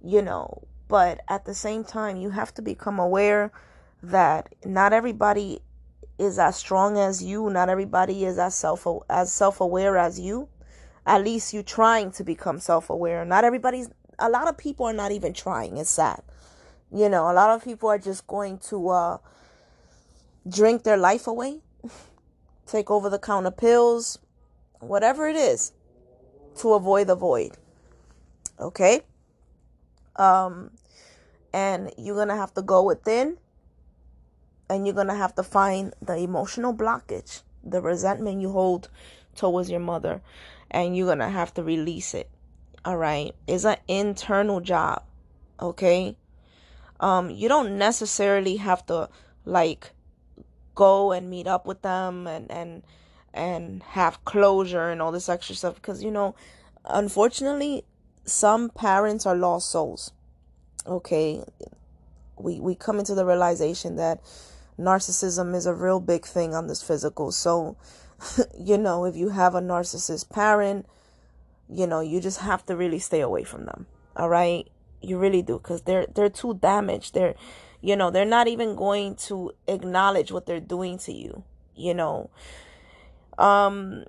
You 0.03 0.21
know, 0.21 0.63
but 0.89 1.21
at 1.29 1.45
the 1.45 1.53
same 1.53 1.85
time, 1.85 2.17
you 2.17 2.31
have 2.31 2.53
to 2.55 2.61
become 2.61 2.99
aware 2.99 3.53
that 4.03 4.53
not 4.65 4.93
everybody 4.93 5.61
is 6.17 6.37
as 6.39 6.55
strong 6.55 6.97
as 6.97 7.23
you. 7.23 7.49
Not 7.49 7.69
everybody 7.69 8.25
is 8.25 8.37
as 8.37 8.55
self 8.55 8.87
as 9.09 9.31
self 9.31 9.61
aware 9.61 9.97
as 9.97 10.19
you. 10.19 10.47
At 11.05 11.23
least 11.23 11.53
you're 11.53 11.63
trying 11.63 12.11
to 12.13 12.23
become 12.23 12.59
self 12.59 12.89
aware. 12.89 13.25
Not 13.25 13.43
everybody's. 13.43 13.89
A 14.19 14.29
lot 14.29 14.47
of 14.47 14.57
people 14.57 14.85
are 14.85 14.93
not 14.93 15.11
even 15.11 15.33
trying. 15.33 15.77
It's 15.77 15.89
sad. 15.89 16.21
You 16.91 17.09
know, 17.09 17.31
a 17.31 17.33
lot 17.33 17.49
of 17.49 17.63
people 17.63 17.89
are 17.89 17.97
just 17.97 18.27
going 18.27 18.59
to 18.69 18.89
uh, 18.89 19.17
drink 20.47 20.83
their 20.83 20.97
life 20.97 21.25
away, 21.25 21.61
take 22.67 22.91
over 22.91 23.09
the 23.09 23.17
counter 23.17 23.51
pills, 23.51 24.19
whatever 24.79 25.27
it 25.27 25.35
is, 25.35 25.71
to 26.57 26.73
avoid 26.73 27.07
the 27.07 27.15
void. 27.15 27.51
Okay. 28.59 29.01
Um, 30.17 30.71
and 31.53 31.91
you're 31.97 32.15
going 32.15 32.27
to 32.27 32.35
have 32.35 32.53
to 32.53 32.61
go 32.61 32.83
within 32.83 33.37
and 34.71 34.87
you're 34.87 34.95
going 34.95 35.07
to 35.07 35.13
have 35.13 35.35
to 35.35 35.43
find 35.43 35.93
the 36.01 36.15
emotional 36.15 36.73
blockage, 36.73 37.41
the 37.61 37.81
resentment 37.81 38.41
you 38.41 38.51
hold 38.51 38.89
towards 39.35 39.69
your 39.69 39.81
mother, 39.81 40.21
and 40.69 40.95
you're 40.95 41.07
going 41.07 41.19
to 41.19 41.29
have 41.29 41.53
to 41.55 41.61
release 41.61 42.13
it. 42.13 42.29
All 42.85 42.95
right. 42.95 43.35
It's 43.47 43.65
an 43.65 43.75
internal 43.89 44.61
job. 44.61 45.03
Okay. 45.61 46.15
Um, 47.01 47.29
you 47.29 47.49
don't 47.49 47.77
necessarily 47.77 48.55
have 48.57 48.85
to 48.85 49.09
like 49.43 49.91
go 50.73 51.11
and 51.11 51.29
meet 51.29 51.47
up 51.47 51.65
with 51.65 51.81
them 51.81 52.25
and, 52.25 52.49
and, 52.49 52.83
and 53.33 53.83
have 53.83 54.23
closure 54.23 54.89
and 54.89 55.01
all 55.01 55.11
this 55.11 55.27
extra 55.27 55.53
stuff 55.53 55.75
because, 55.75 56.01
you 56.01 56.11
know, 56.11 56.33
unfortunately, 56.85 57.83
some 58.23 58.69
parents 58.69 59.25
are 59.25 59.35
lost 59.35 59.69
souls 59.69 60.13
okay 60.87 61.43
we 62.37 62.59
we 62.59 62.73
come 62.73 62.97
into 62.97 63.13
the 63.13 63.25
realization 63.25 63.95
that 63.95 64.19
narcissism 64.81 65.55
is 65.55 65.65
a 65.65 65.73
real 65.73 65.99
big 65.99 66.25
thing 66.25 66.53
on 66.53 66.67
this 66.67 66.83
physical. 66.83 67.31
So 67.31 67.77
you 68.59 68.77
know 68.77 69.05
if 69.05 69.15
you 69.15 69.29
have 69.29 69.55
a 69.55 69.61
narcissist 69.61 70.29
parent 70.29 70.85
you 71.69 71.87
know 71.87 72.01
you 72.01 72.19
just 72.19 72.39
have 72.39 72.65
to 72.65 72.75
really 72.75 72.99
stay 72.99 73.21
away 73.21 73.43
from 73.43 73.65
them. 73.65 73.85
All 74.15 74.29
right? 74.29 74.67
You 75.01 75.17
really 75.17 75.41
do 75.41 75.57
because 75.57 75.83
they're 75.83 76.05
they're 76.13 76.29
too 76.29 76.55
damaged. 76.55 77.13
They're 77.13 77.35
you 77.81 77.95
know 77.95 78.11
they're 78.11 78.25
not 78.25 78.47
even 78.47 78.75
going 78.75 79.15
to 79.27 79.51
acknowledge 79.67 80.31
what 80.31 80.45
they're 80.45 80.59
doing 80.59 80.97
to 80.99 81.13
you 81.13 81.43
you 81.75 81.93
know? 81.93 82.29
Um 83.37 84.05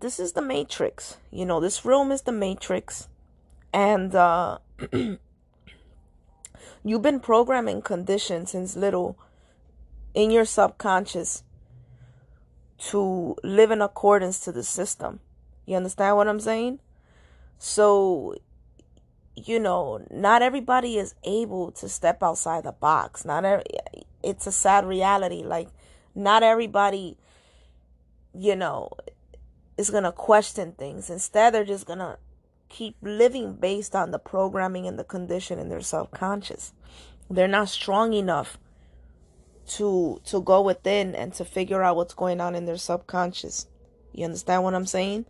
this 0.00 0.18
is 0.18 0.32
the 0.32 0.42
matrix 0.42 1.18
you 1.30 1.44
know 1.44 1.60
this 1.60 1.84
room 1.84 2.10
is 2.10 2.22
the 2.22 2.32
matrix. 2.32 3.08
And 3.72 4.14
uh 4.14 4.58
You've 6.84 7.02
been 7.02 7.20
programming 7.20 7.80
conditioned 7.80 8.48
since 8.48 8.74
little 8.74 9.16
in 10.14 10.30
your 10.30 10.44
subconscious 10.44 11.42
to 12.78 13.36
live 13.42 13.70
in 13.70 13.80
accordance 13.80 14.40
to 14.40 14.52
the 14.52 14.62
system. 14.62 15.20
You 15.66 15.76
understand 15.76 16.16
what 16.16 16.28
I'm 16.28 16.40
saying? 16.40 16.80
So, 17.58 18.34
you 19.36 19.60
know, 19.60 20.04
not 20.10 20.42
everybody 20.42 20.98
is 20.98 21.14
able 21.22 21.70
to 21.72 21.88
step 21.88 22.22
outside 22.22 22.64
the 22.64 22.72
box. 22.72 23.24
Not 23.24 23.44
every, 23.44 23.64
it's 24.22 24.46
a 24.46 24.52
sad 24.52 24.84
reality. 24.84 25.42
Like, 25.44 25.68
not 26.14 26.42
everybody, 26.42 27.16
you 28.34 28.56
know, 28.56 28.90
is 29.78 29.90
to 30.04 30.12
question 30.12 30.72
things. 30.72 31.08
Instead, 31.08 31.54
they're 31.54 31.64
just 31.64 31.86
to 32.00 32.18
keep 32.68 32.96
living 33.00 33.54
based 33.54 33.94
on 33.94 34.10
the 34.10 34.18
programming 34.18 34.86
and 34.86 34.98
the 34.98 35.04
condition 35.04 35.58
in 35.58 35.68
their 35.68 35.80
subconscious. 35.80 36.72
They're 37.30 37.46
not 37.48 37.68
strong 37.68 38.12
enough 38.12 38.58
to 39.66 40.20
to 40.24 40.42
go 40.42 40.60
within 40.60 41.14
and 41.14 41.32
to 41.34 41.44
figure 41.44 41.82
out 41.82 41.96
what's 41.96 42.14
going 42.14 42.40
on 42.40 42.54
in 42.54 42.66
their 42.66 42.76
subconscious. 42.76 43.66
You 44.12 44.24
understand 44.24 44.64
what 44.64 44.74
I'm 44.74 44.86
saying? 44.86 45.26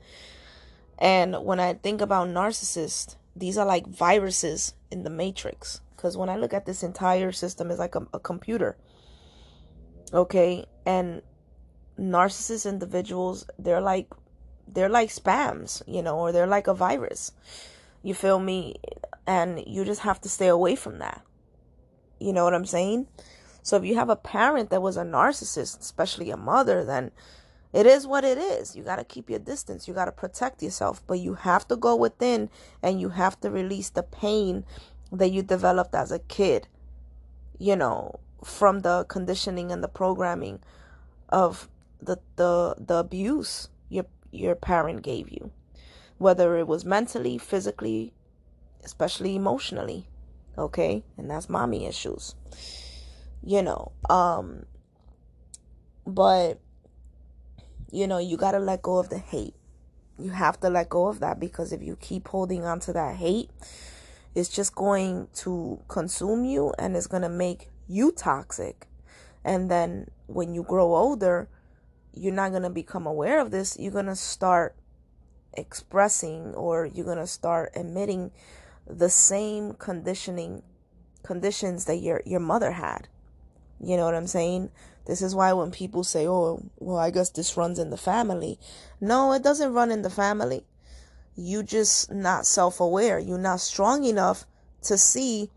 And 0.98 1.44
when 1.44 1.60
I 1.60 1.74
think 1.74 2.00
about 2.00 2.28
narcissists, 2.28 3.16
these 3.34 3.58
are 3.58 3.66
like 3.66 3.86
viruses 3.86 4.74
in 4.90 5.02
the 5.02 5.10
matrix. 5.10 5.80
Because 5.96 6.16
when 6.16 6.28
I 6.28 6.36
look 6.36 6.52
at 6.52 6.66
this 6.66 6.82
entire 6.82 7.32
system, 7.32 7.70
it's 7.70 7.78
like 7.78 7.94
a, 7.94 8.06
a 8.12 8.18
computer. 8.18 8.76
Okay, 10.12 10.66
and 10.84 11.22
narcissist 11.98 12.68
individuals, 12.68 13.46
they're 13.58 13.80
like 13.80 14.12
they're 14.68 14.88
like 14.88 15.10
spams, 15.10 15.82
you 15.86 16.02
know, 16.02 16.18
or 16.18 16.32
they're 16.32 16.46
like 16.46 16.66
a 16.66 16.74
virus. 16.74 17.32
You 18.02 18.14
feel 18.14 18.38
me? 18.38 18.76
And 19.26 19.62
you 19.66 19.84
just 19.84 20.00
have 20.00 20.20
to 20.22 20.28
stay 20.28 20.48
away 20.48 20.74
from 20.74 20.98
that. 20.98 21.22
You 22.18 22.32
know 22.32 22.44
what 22.44 22.54
I'm 22.54 22.66
saying? 22.66 23.06
So 23.62 23.76
if 23.76 23.84
you 23.84 23.94
have 23.94 24.10
a 24.10 24.16
parent 24.16 24.70
that 24.70 24.82
was 24.82 24.96
a 24.96 25.04
narcissist, 25.04 25.80
especially 25.80 26.30
a 26.30 26.36
mother, 26.36 26.84
then 26.84 27.12
it 27.72 27.86
is 27.86 28.06
what 28.06 28.24
it 28.24 28.36
is. 28.36 28.76
You 28.76 28.82
got 28.82 28.96
to 28.96 29.04
keep 29.04 29.30
your 29.30 29.38
distance. 29.38 29.88
You 29.88 29.94
got 29.94 30.06
to 30.06 30.12
protect 30.12 30.62
yourself, 30.62 31.02
but 31.06 31.20
you 31.20 31.34
have 31.34 31.66
to 31.68 31.76
go 31.76 31.96
within 31.96 32.50
and 32.82 33.00
you 33.00 33.10
have 33.10 33.40
to 33.40 33.50
release 33.50 33.88
the 33.88 34.02
pain 34.02 34.64
that 35.10 35.30
you 35.30 35.42
developed 35.42 35.94
as 35.94 36.10
a 36.10 36.18
kid, 36.18 36.68
you 37.58 37.76
know, 37.76 38.18
from 38.44 38.80
the 38.80 39.04
conditioning 39.08 39.70
and 39.70 39.82
the 39.82 39.88
programming 39.88 40.60
of 41.28 41.68
the 42.00 42.18
the 42.36 42.74
the 42.78 42.96
abuse 42.96 43.68
your 43.88 44.06
your 44.32 44.54
parent 44.54 45.02
gave 45.02 45.30
you, 45.30 45.50
whether 46.18 46.56
it 46.56 46.66
was 46.66 46.84
mentally, 46.84 47.38
physically, 47.38 48.12
especially 48.84 49.36
emotionally, 49.36 50.06
okay? 50.58 51.04
And 51.16 51.30
that's 51.30 51.48
mommy 51.48 51.86
issues. 51.86 52.34
You 53.44 53.62
know, 53.62 53.92
um 54.08 54.66
but 56.06 56.60
you 57.90 58.06
know, 58.06 58.18
you 58.18 58.36
got 58.36 58.52
to 58.52 58.58
let 58.58 58.82
go 58.82 58.98
of 58.98 59.10
the 59.10 59.18
hate. 59.18 59.54
You 60.18 60.30
have 60.30 60.58
to 60.60 60.70
let 60.70 60.88
go 60.88 61.08
of 61.08 61.20
that 61.20 61.38
because 61.38 61.72
if 61.72 61.82
you 61.82 61.96
keep 61.96 62.28
holding 62.28 62.64
on 62.64 62.80
to 62.80 62.92
that 62.94 63.16
hate, 63.16 63.50
it's 64.34 64.48
just 64.48 64.74
going 64.74 65.28
to 65.34 65.80
consume 65.88 66.44
you 66.44 66.72
and 66.78 66.96
it's 66.96 67.06
going 67.06 67.22
to 67.22 67.28
make 67.28 67.68
you 67.86 68.10
toxic. 68.10 68.86
And 69.44 69.70
then 69.70 70.10
when 70.26 70.54
you 70.54 70.62
grow 70.62 70.94
older, 70.94 71.48
you're 72.14 72.32
not 72.32 72.50
going 72.50 72.62
to 72.62 72.70
become 72.70 73.06
aware 73.06 73.40
of 73.40 73.50
this. 73.50 73.76
You're 73.78 73.92
going 73.92 74.06
to 74.06 74.16
start 74.16 74.74
expressing 75.54 76.54
or 76.54 76.86
you're 76.86 77.04
going 77.04 77.18
to 77.18 77.26
start 77.26 77.72
emitting 77.74 78.30
the 78.86 79.10
same 79.10 79.74
conditioning 79.74 80.62
conditions 81.22 81.84
that 81.84 81.96
your 81.96 82.20
your 82.24 82.40
mother 82.40 82.72
had. 82.72 83.08
You 83.82 83.96
know 83.96 84.04
what 84.04 84.14
I'm 84.14 84.26
saying? 84.28 84.70
This 85.06 85.20
is 85.20 85.34
why 85.34 85.52
when 85.52 85.72
people 85.72 86.04
say, 86.04 86.26
"Oh, 86.26 86.62
well, 86.78 86.98
I 86.98 87.10
guess 87.10 87.30
this 87.30 87.56
runs 87.56 87.78
in 87.78 87.90
the 87.90 87.96
family." 87.96 88.58
No, 89.00 89.32
it 89.32 89.42
doesn't 89.42 89.74
run 89.74 89.90
in 89.90 90.02
the 90.02 90.10
family. 90.10 90.64
You 91.34 91.62
just 91.62 92.12
not 92.12 92.46
self-aware. 92.46 93.18
You're 93.18 93.38
not 93.38 93.60
strong 93.60 94.04
enough 94.04 94.46
to 94.82 94.96
see 94.96 95.50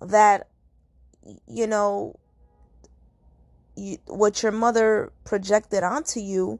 that 0.00 0.48
you 1.46 1.66
know 1.66 2.16
you, 3.76 3.98
what 4.06 4.42
your 4.42 4.52
mother 4.52 5.12
projected 5.24 5.82
onto 5.82 6.20
you 6.20 6.58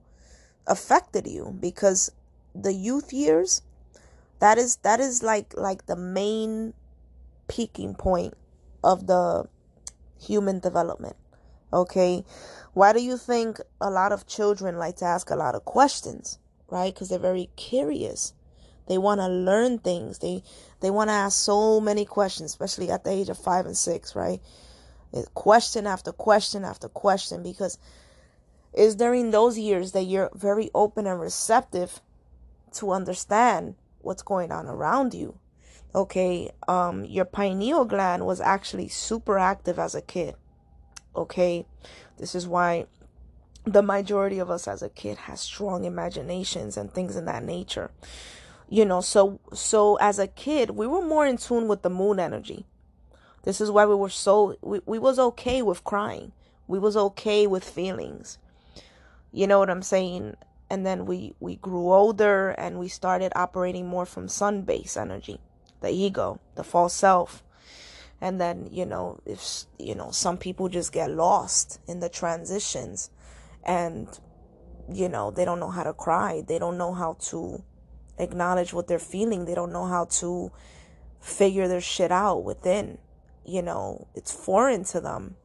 affected 0.67 1.27
you 1.27 1.57
because 1.61 2.11
the 2.55 2.73
youth 2.73 3.13
years 3.13 3.63
that 4.41 4.59
is 4.59 4.77
that 4.77 5.01
is 5.01 5.23
like 5.23 5.55
like 5.57 5.87
the 5.87 5.97
main 5.97 6.75
peaking 7.49 7.95
point 7.95 8.35
of 8.83 9.07
the 9.07 9.49
human 10.21 10.59
development 10.59 11.17
okay? 11.73 12.25
Why 12.75 12.93
do 12.93 13.03
you 13.03 13.17
think 13.17 13.61
a 13.81 13.91
lot 13.91 14.13
of 14.13 14.27
children 14.27 14.79
like 14.79 14.97
to 14.97 15.05
ask 15.05 15.31
a 15.31 15.37
lot 15.37 15.55
of 15.55 15.65
questions 15.65 16.39
right? 16.69 16.93
Because 16.93 17.09
they're 17.09 17.19
very 17.19 17.49
curious. 17.57 18.33
They 18.89 18.99
want 18.99 19.21
to 19.21 19.29
learn 19.29 19.79
things. 19.79 20.19
They 20.19 20.43
they 20.81 20.91
want 20.91 21.09
to 21.09 21.15
ask 21.15 21.39
so 21.39 21.81
many 21.81 22.05
questions 22.05 22.51
especially 22.51 22.91
at 22.91 23.05
the 23.05 23.11
age 23.11 23.29
of 23.29 23.39
five 23.39 23.67
and 23.67 23.77
six 23.77 24.15
right? 24.15 24.41
Question 25.35 25.87
after 25.87 26.13
question 26.13 26.65
after 26.65 26.89
question 26.89 27.43
because 27.43 27.79
it's 28.75 28.95
during 28.95 29.31
those 29.31 29.59
years 29.59 29.93
that 29.93 30.03
you're 30.03 30.31
very 30.35 30.71
open 30.75 31.07
and 31.07 31.19
receptive 31.21 32.01
to 32.75 32.91
understand 32.91 33.75
what's 34.01 34.23
going 34.23 34.53
on 34.53 34.67
around 34.67 35.15
you. 35.15 35.39
Okay, 35.97 36.51
um, 36.69 37.07
your 37.07 37.25
pineal 37.25 37.87
gland 37.87 38.27
was 38.27 38.39
actually 38.39 38.87
super 38.89 39.39
active 39.39 39.79
as 39.79 39.95
a 39.95 40.03
kid. 40.03 40.35
Okay, 41.17 41.65
this 42.19 42.35
is 42.35 42.47
why 42.47 42.85
the 43.65 43.83
majority 43.83 44.39
of 44.39 44.51
us 44.51 44.69
as 44.69 44.83
a 44.83 44.91
kid 44.91 45.17
has 45.17 45.41
strong 45.41 45.87
imaginations 45.87 46.77
and 46.77 46.93
things 46.93 47.17
in 47.17 47.25
that 47.25 47.43
nature. 47.43 47.91
You 48.69 48.85
know, 48.85 49.01
so 49.01 49.41
so 49.55 49.97
as 49.97 50.19
a 50.19 50.27
kid, 50.27 50.71
we 50.71 50.87
were 50.87 51.01
more 51.01 51.27
in 51.27 51.39
tune 51.39 51.67
with 51.67 51.81
the 51.81 51.89
moon 51.89 52.21
energy. 52.21 52.67
This 53.45 53.61
is 53.61 53.71
why 53.71 53.87
we 53.87 53.95
were 53.95 54.11
so 54.11 54.57
we, 54.61 54.81
we 54.85 54.99
was 54.99 55.19
okay 55.19 55.63
with 55.63 55.83
crying. 55.83 56.33
We 56.67 56.79
was 56.79 56.97
okay 56.97 57.47
with 57.47 57.65
feelings. 57.65 58.39
You 59.33 59.47
know 59.47 59.59
what 59.59 59.71
I'm 59.71 59.83
saying? 59.83 60.37
And 60.69 60.85
then 60.85 61.07
we 61.07 61.33
we 61.41 61.57
grew 61.57 61.93
older 61.93 62.51
and 62.51 62.79
we 62.79 62.89
started 62.89 63.33
operating 63.35 63.87
more 63.87 64.05
from 64.05 64.29
sun 64.29 64.63
base 64.63 64.97
energy, 64.97 65.41
the 65.81 65.91
ego, 65.91 66.41
the 66.55 66.65
false 66.65 66.95
self. 66.95 67.43
And 68.21 68.41
then, 68.41 68.69
you 68.73 68.87
know, 68.87 69.21
if 69.27 69.65
you 69.79 69.95
know, 69.95 70.11
some 70.11 70.39
people 70.39 70.69
just 70.69 70.93
get 70.93 71.11
lost 71.11 71.81
in 71.87 72.01
the 72.01 72.09
transitions 72.09 73.11
and 73.63 74.09
you 74.93 75.09
know, 75.09 75.31
they 75.31 75.45
don't 75.45 75.61
know 75.61 75.71
how 75.71 75.83
to 75.83 75.93
cry. 75.93 76.43
They 76.47 76.59
don't 76.59 76.79
know 76.79 76.95
how 76.95 77.17
to 77.31 77.63
acknowledge 78.19 78.73
what 78.73 78.87
they're 78.87 78.99
feeling. 78.99 79.45
They 79.45 79.55
don't 79.55 79.73
know 79.73 79.87
how 79.87 80.05
to 80.21 80.53
figure 81.21 81.67
their 81.67 81.81
shit 81.81 82.13
out 82.13 82.45
within 82.45 82.99
you 83.47 83.63
know, 83.63 84.09
it's 84.15 84.33
foreign 84.33 84.85
to 84.85 85.01
them. 85.01 85.37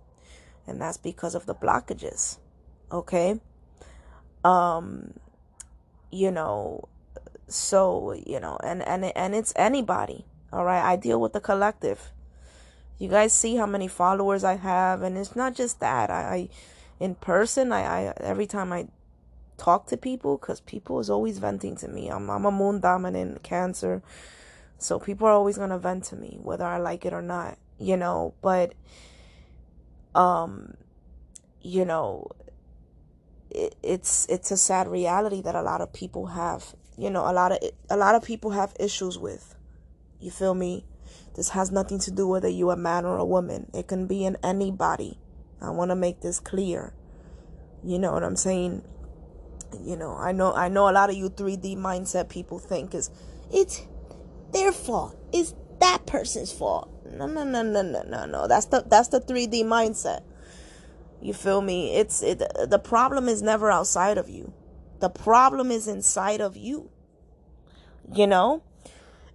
And 0.67 0.82
that's 0.82 0.98
because 0.98 1.36
of 1.36 1.46
the 1.46 1.56
blockages. 1.56 2.38
Okay? 2.91 3.39
Um 4.44 5.13
you 6.13 6.30
know, 6.32 6.89
so, 7.54 8.14
you 8.26 8.40
know, 8.40 8.58
and 8.64 8.82
and 8.88 9.06
and 9.06 9.36
it's 9.36 9.54
anybody. 9.56 10.26
All 10.54 10.66
right? 10.66 10.84
I 10.84 10.96
deal 10.96 11.20
with 11.20 11.34
the 11.34 11.40
collective. 11.40 12.12
You 13.00 13.08
guys 13.08 13.34
see 13.34 13.56
how 13.56 13.66
many 13.66 13.88
followers 13.88 14.44
I 14.44 14.56
have 14.56 15.02
and 15.02 15.18
it's 15.18 15.36
not 15.36 15.56
just 15.56 15.80
that. 15.80 16.10
I, 16.10 16.22
I 16.22 16.50
in 17.00 17.16
person, 17.16 17.72
I, 17.72 18.10
I 18.10 18.14
every 18.18 18.46
time 18.46 18.72
I 18.72 18.88
talk 19.58 19.88
to 19.88 19.98
people 19.98 20.38
cuz 20.38 20.60
people 20.62 21.00
is 21.00 21.10
always 21.10 21.40
venting 21.40 21.76
to 21.78 21.88
me. 21.88 22.10
I'm 22.10 22.30
I'm 22.30 22.46
a 22.46 22.52
moon 22.52 22.80
dominant 22.80 23.44
cancer. 23.44 24.02
So 24.78 25.00
people 25.00 25.28
are 25.28 25.32
always 25.32 25.58
going 25.58 25.70
to 25.70 25.78
vent 25.78 26.06
to 26.06 26.16
me 26.16 26.40
whether 26.42 26.66
I 26.66 26.78
like 26.78 27.06
it 27.06 27.14
or 27.14 27.22
not 27.22 27.58
you 27.82 27.98
know, 27.98 28.34
but 28.42 28.74
um 30.14 30.76
you 31.62 31.84
know 31.84 32.28
it, 33.50 33.76
it's 33.82 34.28
it's 34.30 34.52
a 34.52 34.58
sad 34.58 34.88
reality 34.88 35.42
that 35.42 35.56
a 35.56 35.62
lot 35.62 35.82
of 35.82 35.92
people 35.92 36.28
have 36.28 36.76
you 36.97 37.10
know 37.10 37.30
a 37.30 37.34
lot 37.34 37.51
of 37.51 37.60
a 37.89 37.97
lot 37.97 38.15
of 38.15 38.23
people 38.23 38.51
have 38.51 38.73
issues 38.80 39.17
with 39.17 39.56
you 40.19 40.32
feel 40.32 40.54
me 40.54 40.86
this 41.36 41.49
has 41.49 41.71
nothing 41.71 41.99
to 41.99 42.12
do 42.12 42.27
whether 42.27 42.49
you're 42.49 42.73
a 42.73 42.77
man 42.77 43.06
or 43.06 43.17
a 43.17 43.25
woman 43.25 43.69
it 43.73 43.88
can 43.88 44.08
be 44.08 44.25
in 44.25 44.38
anybody 44.43 45.17
i 45.62 45.69
want 45.69 45.89
to 45.89 45.95
make 45.95 46.21
this 46.21 46.39
clear 46.39 46.93
you 47.84 47.97
know 47.97 48.12
what 48.12 48.23
i'm 48.23 48.36
saying 48.36 48.84
you 49.84 49.95
know 49.95 50.15
i 50.17 50.32
know 50.32 50.54
i 50.54 50.67
know 50.67 50.89
a 50.89 50.91
lot 50.91 51.10
of 51.10 51.15
you 51.15 51.30
3d 51.30 51.77
mindset 51.77 52.30
people 52.30 52.60
think 52.60 52.93
is 52.93 53.10
it's 53.51 53.82
their 54.51 54.71
fault 54.71 55.17
it's 55.32 55.56
that 55.80 56.06
person's 56.06 56.51
fault 56.51 56.91
no, 57.13 57.27
no, 57.27 57.43
no, 57.43 57.62
no, 57.62 57.82
no, 57.82 58.04
no, 58.04 58.25
no. 58.25 58.47
That's 58.47 58.67
the 58.67 58.84
that's 58.88 59.10
the 59.10 59.19
3D 59.19 59.63
mindset. 59.63 60.21
You 61.21 61.34
feel 61.34 61.62
me? 61.62 61.95
It's 61.95 62.23
it 62.23 62.41
the 62.67 62.80
problem 62.80 63.27
is 63.27 63.41
never 63.41 63.69
outside 63.69 64.17
of 64.17 64.30
you. 64.30 64.54
The 65.02 65.10
problem 65.10 65.72
is 65.72 65.88
inside 65.88 66.42
of 66.42 66.56
you. 66.56 66.90
You 68.14 68.28
know? 68.28 68.64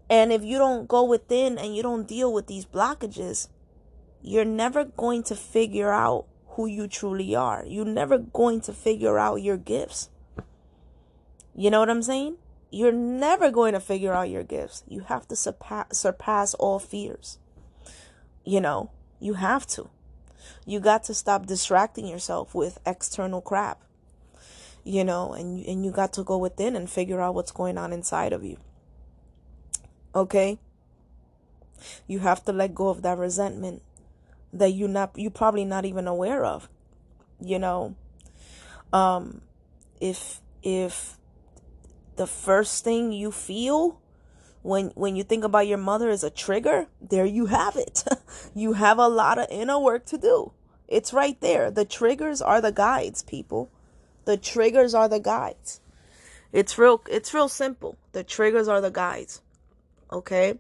And 0.09 0.33
if 0.33 0.43
you 0.43 0.59
don't 0.59 0.87
go 0.87 1.05
within 1.05 1.59
and 1.59 1.75
you 1.75 1.83
don't 1.83 2.07
deal 2.07 2.33
with 2.33 2.47
these 2.47 2.65
blockages, 2.65 3.49
you're 4.23 4.45
never 4.45 4.85
going 4.85 5.25
to 5.25 5.35
figure 5.35 5.93
out 5.93 6.27
who 6.51 6.67
you 6.67 6.87
truly 6.87 7.35
are. 7.35 7.65
You're 7.67 7.85
never 7.85 8.17
going 8.17 8.61
to 8.63 8.73
figure 8.73 9.19
out 9.19 9.43
your 9.43 9.57
gifts. 9.57 10.09
You 11.55 11.71
know 11.71 11.81
what 11.81 11.91
I'm 11.91 12.03
saying? 12.03 12.37
You're 12.71 12.93
never 12.93 13.51
going 13.51 13.73
to 13.73 13.81
figure 13.81 14.13
out 14.13 14.31
your 14.31 14.45
gifts. 14.45 14.85
You 14.87 15.01
have 15.01 15.27
to 15.29 15.37
surpass, 15.37 15.99
surpass 15.99 16.55
all 16.55 16.79
fears. 16.79 17.39
You 18.45 18.61
know, 18.61 18.91
you 19.19 19.35
have 19.35 19.67
to. 19.69 19.91
You 20.65 20.79
got 20.79 21.03
to 21.05 21.15
stop 21.15 21.47
distracting 21.47 22.07
yourself 22.07 22.55
with 22.55 22.79
external 22.87 23.41
crap. 23.41 23.83
You 24.87 25.03
know, 25.03 25.33
and 25.33 25.67
and 25.67 25.85
you 25.85 25.91
got 25.91 26.13
to 26.13 26.23
go 26.23 26.39
within 26.39 26.77
and 26.77 26.89
figure 26.89 27.21
out 27.21 27.35
what's 27.35 27.51
going 27.51 27.77
on 27.77 27.93
inside 27.93 28.33
of 28.33 28.45
you. 28.45 28.57
Okay? 30.15 30.61
You 32.07 32.21
have 32.21 32.45
to 32.45 32.53
let 32.53 32.73
go 32.73 32.89
of 32.89 33.03
that 33.03 33.19
resentment 33.19 33.83
that 34.53 34.71
you 34.71 34.87
not 34.87 35.11
you 35.19 35.29
probably 35.29 35.65
not 35.65 35.85
even 35.85 36.07
aware 36.07 36.45
of. 36.45 36.69
You 37.41 37.59
know, 37.59 37.97
um 38.93 39.41
if 40.01 40.41
if 40.63 41.19
the 42.15 42.29
first 42.29 42.85
thing 42.85 43.11
you 43.11 43.33
feel 43.33 44.01
when 44.63 44.93
when 44.95 45.17
you 45.17 45.25
think 45.25 45.43
about 45.43 45.67
your 45.67 45.79
mother 45.79 46.11
as 46.11 46.23
a 46.23 46.31
trigger, 46.31 46.87
there 47.01 47.27
you 47.27 47.47
have 47.47 47.75
it. 47.75 48.05
you 48.55 48.75
have 48.75 48.99
a 48.99 49.09
lot 49.09 49.37
of 49.37 49.49
inner 49.51 49.81
work 49.81 50.07
to 50.07 50.17
do. 50.17 50.53
It's 50.87 51.13
right 51.13 51.41
there. 51.41 51.73
The 51.73 51.85
triggers 51.85 52.41
are 52.41 52.61
the 52.61 52.71
guides, 52.71 53.25
people. 53.25 53.73
The 54.27 54.37
triggers 54.37 54.93
are 54.93 55.09
the 55.09 55.21
guides. 55.21 55.81
It's 56.53 56.77
real 56.77 57.03
it's 57.09 57.33
real 57.33 57.49
simple. 57.49 57.97
The 58.13 58.25
triggers 58.25 58.69
are 58.69 58.81
the 58.81 58.91
guides. 58.91 59.41
Okay? 60.13 60.59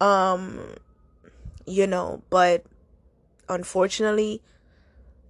Um 0.00 0.74
you 1.66 1.86
know, 1.86 2.22
but 2.28 2.64
unfortunately, 3.48 4.42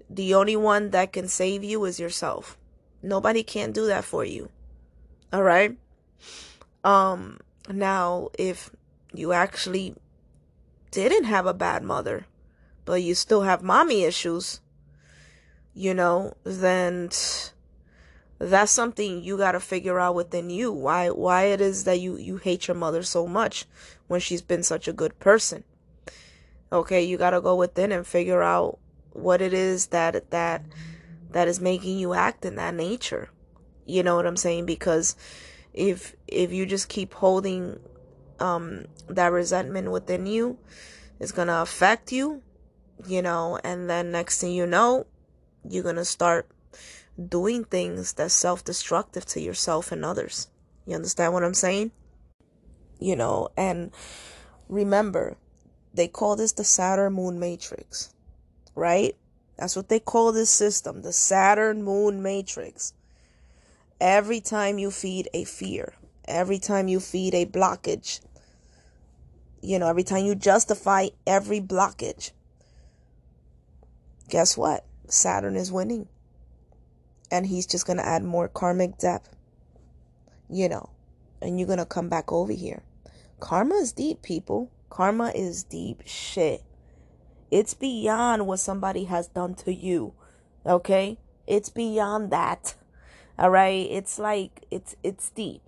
the 0.08 0.34
only 0.34 0.56
one 0.56 0.90
that 0.90 1.12
can 1.12 1.28
save 1.28 1.62
you 1.62 1.84
is 1.84 2.00
yourself. 2.00 2.56
Nobody 3.02 3.42
can 3.42 3.72
do 3.72 3.86
that 3.86 4.04
for 4.04 4.24
you. 4.24 4.48
All 5.32 5.42
right? 5.42 5.76
Um 6.82 7.38
now 7.68 8.30
if 8.38 8.70
you 9.12 9.32
actually 9.32 9.94
didn't 10.90 11.24
have 11.24 11.46
a 11.46 11.54
bad 11.54 11.82
mother, 11.82 12.26
but 12.86 13.02
you 13.02 13.14
still 13.14 13.42
have 13.42 13.62
mommy 13.62 14.04
issues, 14.04 14.60
you 15.74 15.94
know, 15.94 16.34
then 16.44 17.10
that's 18.38 18.72
something 18.72 19.22
you 19.22 19.36
got 19.36 19.52
to 19.52 19.60
figure 19.60 20.00
out 20.00 20.14
within 20.14 20.50
you. 20.50 20.72
Why 20.72 21.08
why 21.10 21.44
it 21.44 21.60
is 21.60 21.84
that 21.84 22.00
you 22.00 22.16
you 22.16 22.38
hate 22.38 22.68
your 22.68 22.74
mother 22.74 23.02
so 23.02 23.26
much 23.26 23.66
when 24.08 24.20
she's 24.20 24.42
been 24.42 24.62
such 24.62 24.88
a 24.88 24.92
good 24.92 25.18
person. 25.18 25.64
Okay 26.72 27.02
you 27.02 27.18
got 27.18 27.30
to 27.30 27.40
go 27.40 27.54
within 27.54 27.92
and 27.92 28.06
figure 28.06 28.42
out 28.42 28.78
what 29.12 29.42
it 29.42 29.52
is 29.52 29.88
that 29.88 30.30
that 30.30 30.64
that 31.30 31.48
is 31.48 31.60
making 31.60 31.98
you 31.98 32.14
act 32.14 32.44
in 32.44 32.56
that 32.56 32.74
nature. 32.74 33.28
You 33.86 34.02
know 34.02 34.16
what 34.16 34.26
i'm 34.26 34.36
saying? 34.36 34.66
Because 34.66 35.16
if 35.74 36.16
if 36.26 36.52
you 36.52 36.66
just 36.66 36.88
keep 36.88 37.14
holding 37.14 37.78
um 38.38 38.86
that 39.08 39.30
resentment 39.30 39.90
within 39.90 40.26
you 40.26 40.58
it's 41.20 41.32
going 41.32 41.48
to 41.48 41.60
affect 41.60 42.10
you 42.10 42.42
you 43.06 43.22
know 43.22 43.58
and 43.62 43.88
then 43.88 44.10
next 44.10 44.40
thing 44.40 44.52
you 44.52 44.66
know 44.66 45.06
you're 45.68 45.82
going 45.82 45.96
to 45.96 46.04
start 46.04 46.48
doing 47.28 47.64
things 47.64 48.12
that's 48.12 48.34
self 48.34 48.64
destructive 48.64 49.26
to 49.26 49.40
yourself 49.40 49.92
and 49.92 50.04
others. 50.04 50.48
You 50.86 50.94
understand 50.94 51.32
what 51.32 51.44
I'm 51.44 51.54
saying? 51.54 51.92
You 52.98 53.16
know, 53.16 53.48
and 53.56 53.92
remember, 54.68 55.36
they 55.94 56.08
call 56.08 56.36
this 56.36 56.52
the 56.52 56.64
Saturn 56.64 57.14
Moon 57.14 57.38
Matrix, 57.38 58.12
right? 58.74 59.16
That's 59.58 59.76
what 59.76 59.88
they 59.88 60.00
call 60.00 60.32
this 60.32 60.50
system, 60.50 61.02
the 61.02 61.12
Saturn 61.12 61.82
Moon 61.82 62.22
Matrix. 62.22 62.94
Every 64.00 64.40
time 64.40 64.78
you 64.78 64.90
feed 64.90 65.28
a 65.34 65.44
fear, 65.44 65.94
every 66.26 66.58
time 66.58 66.88
you 66.88 67.00
feed 67.00 67.34
a 67.34 67.44
blockage, 67.44 68.20
you 69.60 69.78
know, 69.78 69.88
every 69.88 70.04
time 70.04 70.24
you 70.24 70.34
justify 70.34 71.08
every 71.26 71.60
blockage, 71.60 72.30
guess 74.30 74.56
what? 74.56 74.86
Saturn 75.12 75.56
is 75.56 75.72
winning 75.72 76.08
and 77.30 77.46
he's 77.46 77.66
just 77.66 77.86
going 77.86 77.98
to 77.98 78.06
add 78.06 78.24
more 78.24 78.48
karmic 78.48 78.98
debt, 78.98 79.28
you 80.48 80.68
know, 80.68 80.90
and 81.40 81.58
you're 81.58 81.66
going 81.66 81.78
to 81.78 81.86
come 81.86 82.08
back 82.08 82.32
over 82.32 82.52
here. 82.52 82.82
Karma 83.38 83.76
is 83.76 83.92
deep, 83.92 84.22
people. 84.22 84.70
Karma 84.90 85.32
is 85.34 85.62
deep 85.62 86.02
shit. 86.04 86.62
It's 87.50 87.74
beyond 87.74 88.46
what 88.46 88.58
somebody 88.58 89.04
has 89.04 89.28
done 89.28 89.54
to 89.56 89.72
you. 89.72 90.12
Okay? 90.66 91.18
It's 91.46 91.70
beyond 91.70 92.30
that. 92.30 92.74
All 93.38 93.50
right? 93.50 93.86
It's 93.90 94.18
like 94.18 94.66
it's 94.70 94.94
it's 95.02 95.30
deep. 95.30 95.62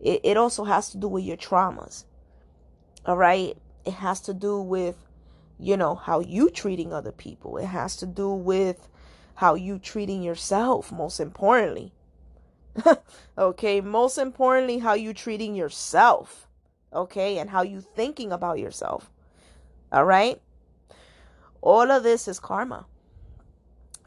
It 0.00 0.20
it 0.24 0.36
also 0.36 0.64
has 0.64 0.90
to 0.90 0.96
do 0.96 1.08
with 1.08 1.24
your 1.24 1.36
traumas. 1.36 2.04
All 3.04 3.16
right? 3.16 3.56
It 3.84 3.94
has 3.94 4.20
to 4.22 4.34
do 4.34 4.60
with 4.60 4.96
you 5.60 5.76
know 5.76 5.94
how 5.94 6.20
you 6.20 6.48
treating 6.48 6.92
other 6.92 7.12
people. 7.12 7.58
It 7.58 7.66
has 7.66 7.94
to 7.96 8.06
do 8.06 8.30
with 8.30 8.88
how 9.34 9.54
you 9.54 9.78
treating 9.78 10.22
yourself 10.22 10.90
most 10.90 11.20
importantly. 11.20 11.92
Okay 13.38 13.80
most 13.80 14.18
importantly 14.18 14.78
how 14.78 14.94
you 14.94 15.12
treating 15.12 15.54
yourself. 15.54 16.48
Okay 16.94 17.38
and 17.38 17.50
how 17.50 17.62
you 17.62 17.80
thinking 17.80 18.32
about 18.32 18.58
yourself. 18.58 19.10
All 19.92 20.04
right? 20.04 20.40
All 21.60 21.90
of 21.90 22.02
this 22.02 22.26
is 22.26 22.40
karma. 22.40 22.86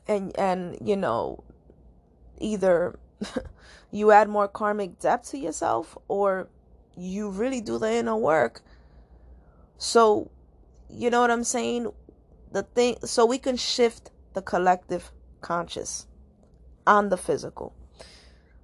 And 0.08 0.36
and 0.38 0.78
you 0.82 0.96
know 0.96 1.44
either 2.40 3.00
you 3.92 4.12
add 4.12 4.28
more 4.28 4.48
karmic 4.48 5.00
debt 5.00 5.24
to 5.26 5.38
yourself 5.38 5.98
or 6.08 6.48
you 6.98 7.30
really 7.30 7.62
do 7.62 7.78
the 7.78 7.92
inner 7.92 8.16
work. 8.16 8.62
So 9.78 10.32
you 10.94 11.10
know 11.10 11.22
what 11.22 11.32
i'm 11.32 11.44
saying 11.44 11.92
the 12.52 12.64
thing 12.64 12.96
so 13.04 13.26
we 13.26 13.38
can 13.38 13.58
shift 13.58 14.12
the 14.34 14.42
collective 14.42 15.12
conscious 15.42 16.08
on 16.88 17.10
the 17.10 17.18
physical. 17.18 17.76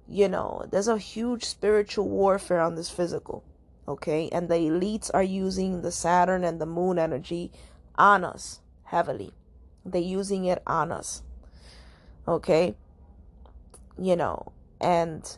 You 0.08 0.28
know, 0.28 0.66
there's 0.70 0.88
a 0.88 0.98
huge 0.98 1.44
spiritual 1.44 2.08
warfare 2.08 2.60
on 2.60 2.74
this 2.74 2.90
physical. 2.90 3.44
Okay. 3.86 4.28
And 4.32 4.48
the 4.48 4.54
elites 4.54 5.10
are 5.14 5.22
using 5.22 5.82
the 5.82 5.92
Saturn 5.92 6.44
and 6.44 6.60
the 6.60 6.66
moon 6.66 6.98
energy 6.98 7.52
on 7.96 8.24
us 8.24 8.60
heavily. 8.84 9.32
They're 9.84 10.00
using 10.00 10.44
it 10.44 10.62
on 10.66 10.90
us. 10.90 11.22
Okay. 12.26 12.74
You 13.98 14.16
know, 14.16 14.52
and 14.80 15.36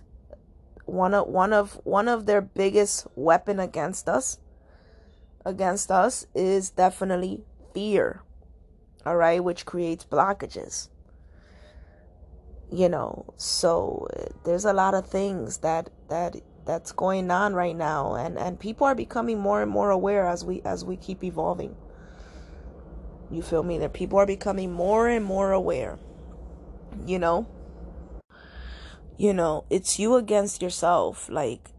one 0.85 1.15
of 1.15 1.29
one 1.29 1.53
of 1.53 1.81
one 1.85 2.09
of 2.09 2.27
their 2.27 2.41
biggest 2.41 3.07
weapon 3.15 3.59
against 3.61 4.09
us 4.09 4.39
against 5.45 5.91
us 5.91 6.27
is 6.35 6.71
definitely 6.71 7.43
fear 7.75 8.23
all 9.05 9.17
right 9.17 9.43
which 9.43 9.67
creates 9.67 10.05
blockages 10.05 10.89
you 12.73 12.89
know. 12.89 13.27
So 13.37 14.09
there's 14.45 14.65
a 14.65 14.73
lot 14.73 14.95
of 14.95 15.07
things 15.07 15.59
that 15.59 15.91
that 16.09 16.37
that's 16.65 16.93
going 16.93 17.31
on 17.31 17.55
right 17.55 17.77
now 17.77 18.15
and 18.15 18.39
and 18.39 18.59
people 18.59 18.87
are 18.87 18.95
becoming 18.95 19.39
more 19.39 19.63
and 19.63 19.71
more 19.71 19.91
aware 19.91 20.27
as 20.27 20.45
we 20.45 20.63
as 20.65 20.85
we 20.85 20.97
keep 20.97 21.23
evolving. 21.23 21.77
You 23.31 23.43
feel 23.43 23.63
me? 23.63 23.79
That 23.79 23.93
people 23.93 24.19
are 24.19 24.27
becoming 24.27 24.73
more 24.73 25.09
and 25.09 25.25
more 25.25 25.53
aware 25.53 25.99
you 27.07 27.19
know? 27.19 27.47
You 29.19 29.35
know 29.35 29.65
it's 29.69 29.99
you 29.99 30.17
against 30.17 30.63
yourself 30.63 31.29
like 31.29 31.71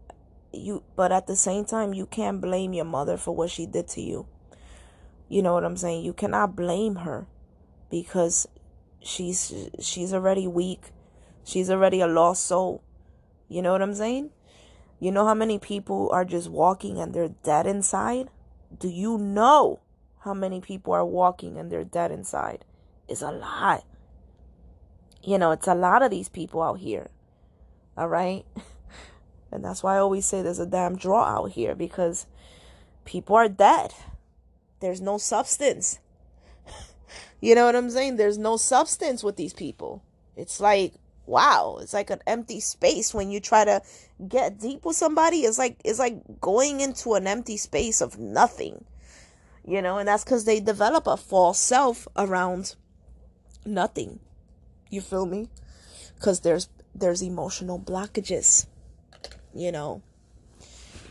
you 0.56 0.82
but 0.96 1.12
at 1.12 1.26
the 1.26 1.36
same 1.36 1.64
time 1.64 1.94
you 1.94 2.06
can't 2.06 2.40
blame 2.40 2.72
your 2.72 2.84
mother 2.84 3.16
for 3.16 3.34
what 3.34 3.50
she 3.50 3.66
did 3.66 3.88
to 3.88 4.00
you 4.00 4.26
you 5.28 5.42
know 5.42 5.54
what 5.54 5.64
i'm 5.64 5.76
saying 5.76 6.04
you 6.04 6.12
cannot 6.12 6.56
blame 6.56 6.96
her 6.96 7.26
because 7.90 8.48
she's 9.04 9.68
she's 9.78 10.12
already 10.12 10.46
weak. 10.46 10.90
She's 11.44 11.70
already 11.70 12.00
a 12.00 12.06
lost 12.06 12.46
soul. 12.46 12.82
You 13.48 13.62
know 13.62 13.72
what 13.72 13.82
I'm 13.82 13.94
saying? 13.94 14.30
You 14.98 15.12
know 15.12 15.26
how 15.26 15.34
many 15.34 15.58
people 15.58 16.08
are 16.12 16.24
just 16.24 16.48
walking 16.48 16.98
and 16.98 17.14
they're 17.14 17.28
dead 17.28 17.66
inside? 17.66 18.30
Do 18.76 18.88
you 18.88 19.18
know 19.18 19.80
how 20.20 20.34
many 20.34 20.60
people 20.60 20.92
are 20.94 21.04
walking 21.04 21.58
and 21.58 21.70
they're 21.70 21.84
dead 21.84 22.10
inside? 22.10 22.64
It's 23.08 23.22
a 23.22 23.30
lot. 23.30 23.84
You 25.22 25.38
know, 25.38 25.52
it's 25.52 25.68
a 25.68 25.74
lot 25.74 26.02
of 26.02 26.10
these 26.10 26.28
people 26.28 26.62
out 26.62 26.78
here. 26.80 27.10
All 27.96 28.08
right? 28.08 28.44
And 29.54 29.64
that's 29.64 29.84
why 29.84 29.94
I 29.94 30.00
always 30.00 30.26
say 30.26 30.42
there's 30.42 30.58
a 30.58 30.66
damn 30.66 30.96
draw 30.96 31.22
out 31.22 31.52
here 31.52 31.76
because 31.76 32.26
people 33.04 33.36
are 33.36 33.48
dead. 33.48 33.94
There's 34.80 35.00
no 35.00 35.16
substance. 35.16 36.00
You 37.40 37.54
know 37.54 37.66
what 37.66 37.76
I'm 37.76 37.90
saying? 37.90 38.16
There's 38.16 38.38
no 38.38 38.56
substance 38.56 39.22
with 39.22 39.36
these 39.36 39.52
people. 39.52 40.02
It's 40.34 40.60
like, 40.60 40.94
wow, 41.26 41.76
it's 41.78 41.92
like 41.92 42.08
an 42.08 42.22
empty 42.26 42.58
space 42.58 43.12
when 43.12 43.30
you 43.30 43.38
try 43.38 43.66
to 43.66 43.82
get 44.26 44.58
deep 44.58 44.86
with 44.86 44.96
somebody. 44.96 45.40
It's 45.40 45.58
like 45.58 45.76
it's 45.84 45.98
like 45.98 46.40
going 46.40 46.80
into 46.80 47.12
an 47.12 47.26
empty 47.26 47.58
space 47.58 48.00
of 48.00 48.18
nothing. 48.18 48.86
You 49.62 49.82
know, 49.82 49.98
and 49.98 50.08
that's 50.08 50.24
cuz 50.24 50.44
they 50.44 50.58
develop 50.58 51.06
a 51.06 51.18
false 51.18 51.58
self 51.58 52.08
around 52.16 52.76
nothing. 53.66 54.20
You 54.88 55.02
feel 55.02 55.26
me? 55.26 55.50
Cuz 56.20 56.40
there's 56.40 56.70
there's 56.94 57.22
emotional 57.22 57.78
blockages. 57.78 58.64
You 59.54 59.70
know, 59.70 60.02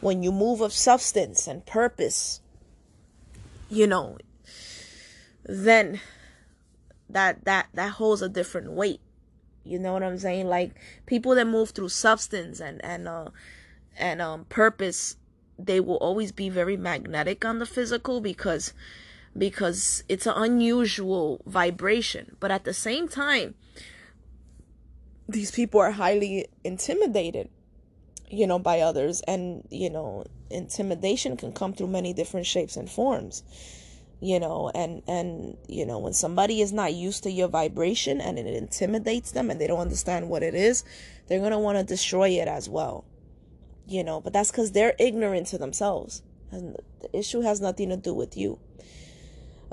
when 0.01 0.21
you 0.21 0.31
move 0.31 0.61
of 0.61 0.73
substance 0.73 1.47
and 1.47 1.65
purpose, 1.65 2.41
you 3.69 3.87
know, 3.87 4.17
then 5.45 6.01
that 7.09 7.45
that 7.45 7.67
that 7.73 7.91
holds 7.91 8.21
a 8.21 8.29
different 8.29 8.71
weight. 8.71 8.99
You 9.63 9.79
know 9.79 9.93
what 9.93 10.03
i'm 10.03 10.17
saying? 10.17 10.47
Like 10.47 10.75
people 11.05 11.35
that 11.35 11.47
move 11.47 11.69
through 11.69 11.89
substance 11.89 12.59
and 12.59 12.83
and 12.83 13.07
uh 13.07 13.29
and 13.97 14.21
um 14.21 14.45
purpose 14.45 15.15
they 15.57 15.79
will 15.79 15.97
always 15.97 16.31
be 16.31 16.49
very 16.49 16.75
magnetic 16.75 17.45
on 17.45 17.59
the 17.59 17.65
physical 17.65 18.19
because 18.19 18.73
because 19.37 20.03
it's 20.09 20.27
an 20.27 20.33
unusual 20.35 21.41
vibration. 21.45 22.35
But 22.39 22.51
at 22.51 22.65
the 22.65 22.73
same 22.73 23.07
time 23.07 23.55
these 25.29 25.51
people 25.51 25.79
are 25.79 25.91
highly 25.91 26.47
intimidated 26.65 27.49
you 28.33 28.47
know 28.47 28.59
by 28.59 28.81
others 28.81 29.21
and 29.27 29.65
you 29.69 29.89
know 29.89 30.23
intimidation 30.49 31.37
can 31.37 31.51
come 31.51 31.73
through 31.73 31.87
many 31.87 32.13
different 32.13 32.45
shapes 32.45 32.75
and 32.75 32.89
forms 32.89 33.43
you 34.21 34.39
know 34.39 34.71
and 34.73 35.01
and 35.07 35.57
you 35.67 35.85
know 35.85 35.99
when 35.99 36.13
somebody 36.13 36.61
is 36.61 36.71
not 36.71 36.93
used 36.93 37.23
to 37.23 37.31
your 37.31 37.47
vibration 37.47 38.19
and 38.21 38.39
it 38.39 38.47
intimidates 38.47 39.31
them 39.31 39.49
and 39.49 39.59
they 39.59 39.67
don't 39.67 39.79
understand 39.79 40.29
what 40.29 40.43
it 40.43 40.55
is 40.55 40.83
they're 41.27 41.39
going 41.39 41.51
to 41.51 41.59
want 41.59 41.77
to 41.77 41.83
destroy 41.83 42.29
it 42.29 42.47
as 42.47 42.67
well 42.69 43.05
you 43.87 44.03
know 44.03 44.19
but 44.21 44.33
that's 44.33 44.51
cuz 44.51 44.71
they're 44.71 44.95
ignorant 44.99 45.47
to 45.47 45.57
themselves 45.57 46.23
and 46.51 46.77
the 47.01 47.17
issue 47.17 47.41
has 47.41 47.59
nothing 47.59 47.89
to 47.89 47.97
do 47.97 48.13
with 48.13 48.37
you 48.37 48.59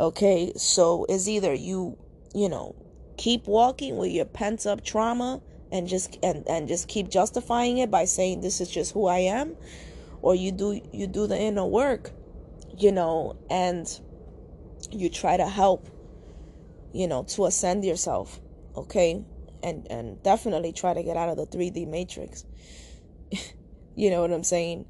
Okay, 0.00 0.54
so 0.56 1.04
it's 1.10 1.28
either 1.28 1.52
you, 1.52 1.98
you 2.34 2.48
know, 2.48 2.74
keep 3.18 3.46
walking 3.46 3.98
with 3.98 4.10
your 4.10 4.24
pent 4.24 4.64
up 4.64 4.82
trauma 4.82 5.42
and 5.72 5.88
just 5.88 6.18
and, 6.22 6.46
and 6.48 6.68
just 6.68 6.88
keep 6.88 7.08
justifying 7.08 7.78
it 7.78 7.90
by 7.90 8.04
saying 8.04 8.40
this 8.40 8.60
is 8.60 8.70
just 8.70 8.92
who 8.92 9.06
I 9.06 9.18
am, 9.18 9.56
or 10.22 10.34
you 10.34 10.52
do 10.52 10.80
you 10.92 11.06
do 11.06 11.26
the 11.26 11.38
inner 11.38 11.64
work, 11.64 12.12
you 12.76 12.92
know, 12.92 13.36
and 13.48 13.86
you 14.90 15.08
try 15.08 15.36
to 15.36 15.46
help, 15.46 15.88
you 16.92 17.06
know, 17.06 17.24
to 17.24 17.46
ascend 17.46 17.84
yourself, 17.84 18.40
okay? 18.76 19.24
And 19.62 19.86
and 19.90 20.22
definitely 20.22 20.72
try 20.72 20.94
to 20.94 21.02
get 21.02 21.16
out 21.16 21.28
of 21.28 21.36
the 21.36 21.46
3D 21.46 21.86
matrix. 21.86 22.44
you 23.96 24.10
know 24.10 24.22
what 24.22 24.32
I'm 24.32 24.44
saying? 24.44 24.86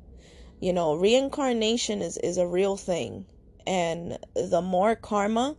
You 0.61 0.73
know, 0.73 0.95
reincarnation 0.95 2.03
is 2.03 2.17
is 2.19 2.39
a 2.39 2.47
real 2.47 2.77
thing 2.77 3.27
and 3.67 4.19
the 4.35 4.61
more 4.61 4.97
karma 4.97 5.57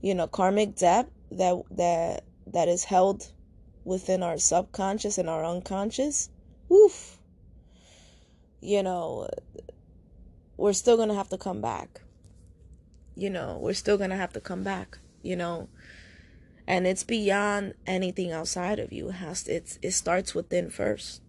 you 0.00 0.14
know 0.14 0.26
karmic 0.26 0.74
debt 0.76 1.08
that 1.30 1.54
that 1.70 2.24
that 2.46 2.68
is 2.68 2.84
held 2.84 3.30
within 3.88 4.22
our 4.22 4.38
subconscious 4.38 5.18
and 5.18 5.28
our 5.28 5.44
unconscious 5.44 6.30
woof 6.68 7.18
you 8.60 8.82
know 8.82 9.28
we're 10.56 10.72
still 10.72 10.96
gonna 10.96 11.14
have 11.14 11.28
to 11.28 11.38
come 11.38 11.60
back 11.60 12.02
you 13.14 13.30
know 13.30 13.58
we're 13.60 13.72
still 13.72 13.98
gonna 13.98 14.16
have 14.16 14.32
to 14.32 14.40
come 14.40 14.62
back 14.62 14.98
you 15.22 15.34
know 15.34 15.68
and 16.66 16.86
it's 16.86 17.04
beyond 17.04 17.72
anything 17.86 18.30
outside 18.30 18.78
of 18.78 18.92
you 18.92 19.08
it 19.08 19.12
has 19.12 19.44
to, 19.44 19.52
it's 19.52 19.78
it 19.82 19.92
starts 19.92 20.34
within 20.34 20.68
first 20.68 21.22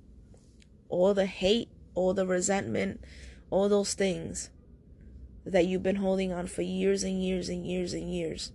all 0.90 1.14
the 1.14 1.26
hate 1.26 1.70
all 1.96 2.14
the 2.14 2.28
resentment 2.28 3.00
all 3.50 3.70
those 3.70 3.94
things 3.94 4.50
that 5.46 5.66
you've 5.66 5.84
been 5.84 5.98
holding 5.98 6.32
on 6.32 6.48
for 6.48 6.62
years 6.62 7.04
and 7.04 7.24
years 7.24 7.50
and 7.50 7.66
years 7.66 7.94
and 7.94 8.14
years. 8.14 8.52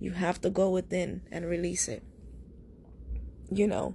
You 0.00 0.12
have 0.12 0.40
to 0.42 0.50
go 0.50 0.70
within 0.70 1.22
and 1.30 1.46
release 1.46 1.88
it. 1.88 2.02
You 3.50 3.66
know, 3.66 3.94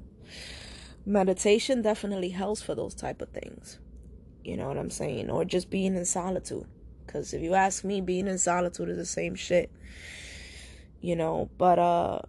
meditation 1.05 1.81
definitely 1.81 2.29
helps 2.29 2.61
for 2.61 2.75
those 2.75 2.93
type 2.93 3.21
of 3.21 3.29
things. 3.29 3.79
You 4.43 4.57
know 4.57 4.67
what 4.67 4.77
I'm 4.77 4.89
saying? 4.89 5.29
Or 5.29 5.45
just 5.45 5.69
being 5.69 5.95
in 5.95 6.05
solitude. 6.05 6.65
Because 7.05 7.33
if 7.33 7.41
you 7.41 7.53
ask 7.53 7.83
me, 7.83 8.01
being 8.01 8.27
in 8.27 8.37
solitude 8.37 8.89
is 8.89 8.97
the 8.97 9.05
same 9.05 9.35
shit. 9.35 9.71
You 11.01 11.15
know, 11.15 11.49
but 11.57 11.79
uh, 11.79 12.19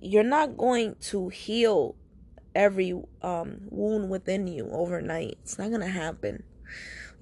you're 0.00 0.22
not 0.22 0.56
going 0.56 0.96
to 1.00 1.28
heal 1.28 1.96
every 2.54 2.92
um, 3.22 3.62
wound 3.70 4.08
within 4.08 4.46
you 4.46 4.68
overnight. 4.70 5.38
It's 5.42 5.58
not 5.58 5.70
gonna 5.70 5.88
happen 5.88 6.44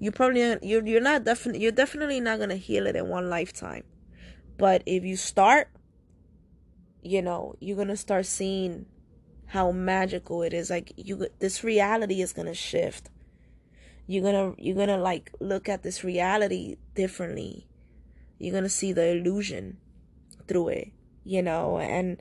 you 0.01 0.11
probably 0.11 0.57
you're 0.63 0.83
you're 0.85 0.99
not 0.99 1.23
definitely 1.23 1.61
you're 1.61 1.71
definitely 1.71 2.19
not 2.19 2.39
gonna 2.39 2.55
heal 2.55 2.87
it 2.87 2.95
in 2.95 3.07
one 3.07 3.29
lifetime. 3.29 3.83
But 4.57 4.81
if 4.87 5.03
you 5.03 5.15
start, 5.15 5.69
you 7.03 7.21
know, 7.21 7.55
you're 7.59 7.77
gonna 7.77 7.95
start 7.95 8.25
seeing 8.25 8.87
how 9.51 9.69
magical 9.69 10.43
it 10.43 10.53
is. 10.53 10.69
Like 10.69 10.93
you, 10.95 11.27
this 11.39 11.61
reality 11.61 12.21
is 12.21 12.31
gonna 12.31 12.53
shift. 12.53 13.09
You're 14.07 14.23
gonna 14.23 14.55
you're 14.57 14.77
gonna 14.77 14.97
like 14.97 15.31
look 15.41 15.67
at 15.67 15.83
this 15.83 16.05
reality 16.05 16.77
differently. 16.95 17.67
You're 18.39 18.53
gonna 18.53 18.69
see 18.69 18.93
the 18.93 19.07
illusion 19.07 19.77
through 20.47 20.69
it, 20.69 20.91
you 21.25 21.41
know, 21.41 21.79
and 21.79 22.17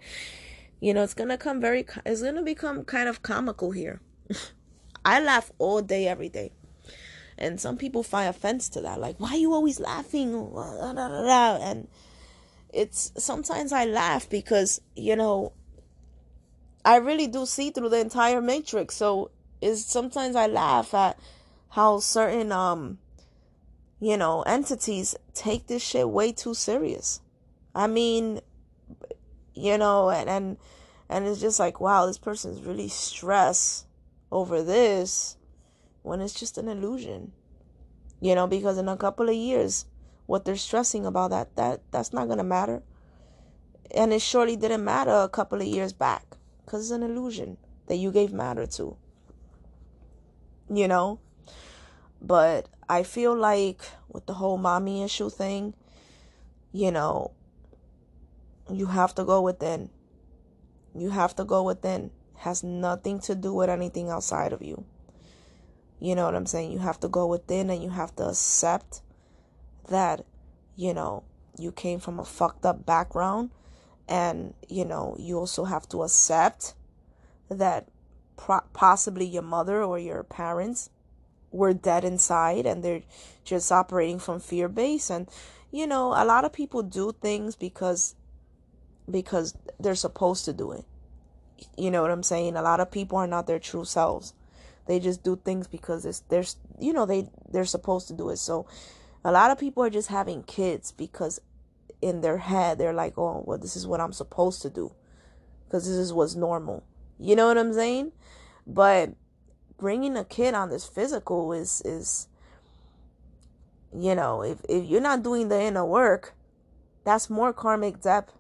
you 0.81 0.93
know 0.93 1.05
it's 1.05 1.15
gonna 1.15 1.39
come 1.39 1.61
very. 1.61 1.87
It's 2.05 2.21
gonna 2.21 2.43
become 2.43 2.85
kind 2.85 3.09
of 3.09 3.23
comical 3.23 3.71
here. 3.71 4.01
I 5.05 5.21
laugh 5.21 5.53
all 5.59 5.83
day, 5.83 6.09
every 6.09 6.29
day. 6.29 6.51
And 7.39 7.61
some 7.61 7.77
people 7.77 8.03
find 8.03 8.29
offense 8.29 8.69
to 8.71 8.81
that. 8.83 9.01
Like, 9.01 9.19
why 9.19 9.31
are 9.31 9.37
you 9.37 9.55
always 9.55 9.79
laughing? 9.79 10.35
And 10.55 11.89
it's 12.73 13.13
sometimes 13.17 13.73
I 13.73 13.85
laugh 13.87 14.29
because, 14.29 14.81
you 14.95 15.17
know, 15.17 15.53
I 16.85 16.97
really 16.97 17.27
do 17.27 17.45
see 17.45 17.71
through 17.71 17.91
the 17.91 18.01
entire 18.01 18.41
matrix. 18.41 18.97
So 18.97 19.31
is 19.61 19.85
sometimes 19.85 20.37
I 20.37 20.47
laugh 20.47 20.95
at 20.95 21.19
how 21.71 22.01
certain 22.01 22.51
um 22.51 22.99
you 24.01 24.17
know 24.17 24.43
entities 24.43 25.15
take 25.35 25.67
this 25.67 25.83
shit 25.83 26.09
way 26.09 26.33
too 26.33 26.55
serious. 26.55 27.21
I 27.75 27.87
mean, 27.87 28.41
you 29.55 29.77
know, 29.77 30.11
and 30.11 30.29
and 30.29 30.57
and 31.09 31.27
it's 31.27 31.41
just 31.41 31.61
like, 31.61 31.81
wow, 31.81 32.07
this 32.07 32.19
person's 32.19 32.63
really 32.63 32.89
stressed 32.89 33.87
over 34.33 34.63
this 34.63 35.37
when 36.03 36.21
it's 36.21 36.35
just 36.35 36.57
an 36.57 36.69
illusion. 36.69 37.33
You 38.21 38.35
know, 38.35 38.47
because 38.47 38.79
in 38.79 38.89
a 38.89 38.97
couple 38.97 39.29
of 39.29 39.35
years, 39.35 39.87
what 40.27 40.45
they're 40.45 40.57
stressing 40.57 41.05
about 41.05 41.31
that 41.31 41.57
that 41.57 41.83
that's 41.91 42.13
not 42.13 42.29
gonna 42.29 42.45
matter. 42.45 42.83
And 43.95 44.13
it 44.13 44.23
surely 44.23 44.57
didn't 44.57 44.85
matter 44.85 45.11
a 45.11 45.29
couple 45.29 45.61
of 45.61 45.67
years 45.67 45.93
back 45.93 46.37
because 46.71 46.85
it's 46.85 46.91
an 46.93 47.03
illusion 47.03 47.57
that 47.89 47.97
you 47.97 48.13
gave 48.13 48.33
matter 48.33 48.65
to. 48.65 48.97
You 50.73 50.87
know? 50.87 51.19
But 52.23 52.69
I 52.89 53.03
feel 53.03 53.35
like 53.35 53.83
with 54.09 54.27
the 54.27 54.35
whole 54.35 54.57
mommy 54.57 55.03
issue 55.03 55.31
thing, 55.31 55.75
you 56.71 56.93
know, 56.93 57.33
you 58.71 58.87
have 58.87 59.17
to 59.17 59.25
go 59.25 59.41
within. 59.41 59.91
You 60.95 61.11
have 61.11 61.35
to 61.37 61.45
go 61.45 61.65
within. 61.65 62.05
It 62.05 62.43
has 62.43 62.63
nothing 62.63 63.19
to 63.23 63.35
do 63.35 63.53
with 63.53 63.69
anything 63.69 64.09
outside 64.09 64.53
of 64.53 64.63
you. 64.63 64.85
You 65.99 66.15
know 66.15 66.27
what 66.27 66.37
I'm 66.37 66.47
saying? 66.47 66.71
You 66.71 66.79
have 66.79 67.01
to 67.01 67.09
go 67.09 67.27
within 67.27 67.69
and 67.69 67.83
you 67.83 67.91
have 67.91 68.15
to 68.15 68.29
accept 68.29 69.03
that, 69.89 70.25
you 70.77 70.95
know, 70.95 71.25
you 71.59 71.73
came 71.73 71.99
from 71.99 72.21
a 72.21 72.25
fucked 72.25 72.65
up 72.65 72.87
background. 72.87 73.51
And, 74.11 74.55
you 74.69 74.85
know, 74.85 75.17
you 75.19 75.39
also 75.39 75.65
have 75.65 75.89
to 75.91 76.03
accept 76.03 76.75
that 77.49 77.89
pro- 78.37 78.67
possibly 78.73 79.25
your 79.25 79.43
mother 79.43 79.83
or 79.83 79.99
your 79.99 80.25
parents 80.25 80.91
were 81.53 81.73
dead 81.73 82.05
inside 82.05 82.67
and 82.67 82.83
they're 82.83 83.03
just 83.45 83.71
operating 83.71 84.19
from 84.19 84.41
fear 84.41 84.69
base. 84.69 85.11
And, 85.11 85.29
you 85.71 85.87
know, 85.87 86.09
a 86.09 86.25
lot 86.25 86.45
of 86.45 86.53
people 86.53 86.83
do 86.83 87.13
things 87.23 87.55
because 87.55 88.17
because 89.09 89.57
they're 89.79 89.95
supposed 89.95 90.45
to 90.45 90.53
do 90.53 90.73
it. 90.73 90.85
You 91.77 91.91
know 91.91 92.03
what 92.03 92.11
I'm 92.11 92.23
saying? 92.23 92.57
A 92.57 92.63
lot 92.63 92.81
of 92.81 92.91
people 92.91 93.19
are 93.19 93.27
not 93.27 93.47
their 93.47 93.59
true 93.59 93.85
selves. 93.85 94.35
They 94.87 94.99
just 94.99 95.23
do 95.23 95.37
things 95.37 95.67
because 95.67 96.05
it's 96.05 96.21
there's 96.29 96.57
you 96.81 96.93
know 96.93 97.07
they 97.07 97.29
they're 97.51 97.65
supposed 97.65 98.09
to 98.09 98.15
do 98.15 98.31
it. 98.31 98.39
So 98.39 98.67
a 99.25 99.31
lot 99.31 99.51
of 99.51 99.59
people 99.59 99.85
are 99.85 99.91
just 99.91 100.09
having 100.09 100.43
kids 100.43 100.93
because 100.93 101.41
in 102.03 102.21
their 102.21 102.39
head 102.39 102.79
they're 102.79 102.93
like, 102.93 103.19
"Oh, 103.19 103.43
well 103.47 103.59
this 103.59 103.77
is 103.77 103.87
what 103.87 104.01
I'm 104.01 104.13
supposed 104.13 104.63
to 104.63 104.71
do." 104.71 104.93
Cuz 105.71 105.87
this 105.87 105.97
is 105.97 106.13
what's 106.13 106.35
normal. 106.35 106.83
You 107.19 107.37
know 107.37 107.47
what 107.47 107.59
I'm 107.59 107.73
saying? 107.73 108.13
But 108.67 109.15
bringing 109.77 110.17
a 110.17 110.25
kid 110.25 110.55
on 110.55 110.71
this 110.71 110.87
physical 110.87 111.53
is 111.53 111.83
is 111.85 112.29
you 113.93 114.15
know, 114.15 114.43
if 114.43 114.59
if 114.69 114.85
you're 114.85 115.01
not 115.01 115.23
doing 115.23 115.49
the 115.49 115.61
inner 115.61 115.85
work, 115.85 116.35
that's 117.05 117.29
more 117.29 117.53
karmic 117.53 118.01
debt 118.01 118.31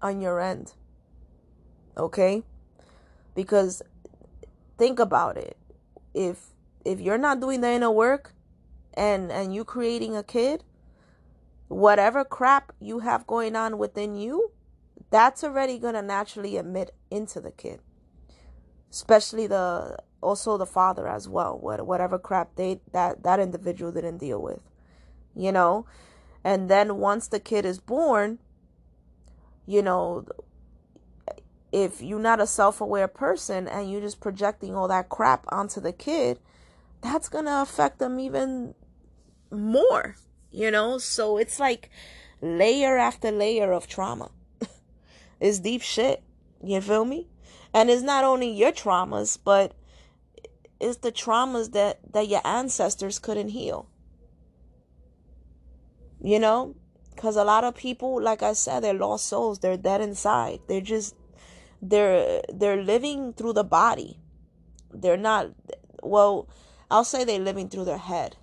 on 0.00 0.20
your 0.20 0.40
end. 0.40 0.72
Okay? 1.96 2.42
Because 3.34 3.82
think 4.76 4.98
about 4.98 5.36
it 5.36 5.56
if 6.14 6.50
if 6.84 7.00
you're 7.00 7.18
not 7.18 7.40
doing 7.40 7.60
the 7.60 7.70
inner 7.70 7.90
work 7.90 8.34
and 8.94 9.30
and 9.30 9.54
you 9.54 9.64
creating 9.64 10.16
a 10.16 10.22
kid 10.22 10.64
whatever 11.72 12.24
crap 12.24 12.72
you 12.80 13.00
have 13.00 13.26
going 13.26 13.56
on 13.56 13.78
within 13.78 14.14
you 14.14 14.50
that's 15.10 15.44
already 15.44 15.78
going 15.78 15.94
to 15.94 16.02
naturally 16.02 16.56
emit 16.56 16.94
into 17.10 17.40
the 17.40 17.50
kid. 17.50 17.80
Especially 18.90 19.46
the 19.46 19.96
also 20.22 20.56
the 20.56 20.66
father 20.66 21.08
as 21.08 21.28
well 21.28 21.58
whatever 21.58 22.16
crap 22.18 22.54
they 22.54 22.80
that 22.92 23.24
that 23.24 23.40
individual 23.40 23.90
didn't 23.90 24.18
deal 24.18 24.40
with 24.40 24.60
you 25.34 25.50
know? 25.50 25.84
And 26.44 26.68
then 26.68 26.98
once 26.98 27.26
the 27.26 27.40
kid 27.40 27.64
is 27.64 27.80
born 27.80 28.38
you 29.66 29.82
know 29.82 30.26
if 31.72 32.02
you're 32.02 32.20
not 32.20 32.38
a 32.38 32.46
self-aware 32.46 33.08
person 33.08 33.66
and 33.66 33.90
you're 33.90 34.00
just 34.00 34.20
projecting 34.20 34.76
all 34.76 34.86
that 34.88 35.08
crap 35.08 35.46
onto 35.48 35.80
the 35.80 35.92
kid 35.92 36.38
that's 37.00 37.28
going 37.28 37.46
to 37.46 37.62
affect 37.62 37.98
them 37.98 38.20
even 38.20 38.74
more 39.50 40.14
you 40.52 40.70
know? 40.70 40.98
So 40.98 41.38
it's 41.38 41.58
like 41.58 41.90
layer 42.40 42.98
after 42.98 43.30
layer 43.30 43.72
of 43.72 43.86
trauma. 43.86 44.30
It's 45.40 45.58
deep 45.58 45.82
shit. 45.82 46.22
You 46.62 46.80
feel 46.80 47.04
me? 47.04 47.28
And 47.74 47.90
it's 47.90 48.02
not 48.02 48.22
only 48.22 48.48
your 48.48 48.70
traumas 48.70 49.38
but 49.42 49.74
it's 50.78 50.98
the 50.98 51.10
traumas 51.10 51.72
that 51.72 51.98
that 52.12 52.28
your 52.28 52.42
ancestors 52.44 53.18
couldn't 53.18 53.48
heal. 53.48 53.88
You 56.20 56.38
know? 56.38 56.76
Because 57.14 57.36
a 57.36 57.44
lot 57.44 57.64
of 57.64 57.74
people 57.74 58.22
like 58.22 58.42
i 58.42 58.52
said 58.52 58.80
they're 58.80 58.94
lost 58.94 59.26
souls. 59.26 59.58
They're 59.58 59.76
dead 59.76 60.00
inside. 60.00 60.60
They're 60.68 60.80
just 60.80 61.16
they're 61.80 62.42
they're 62.52 62.82
living 62.82 63.32
through 63.32 63.54
the 63.54 63.64
body. 63.64 64.20
They're 64.92 65.16
not 65.16 65.50
well 66.02 66.48
i'll 66.90 67.04
say 67.04 67.24
they're 67.24 67.38
living 67.38 67.68
through 67.68 67.84
their 67.84 67.98
head 67.98 68.36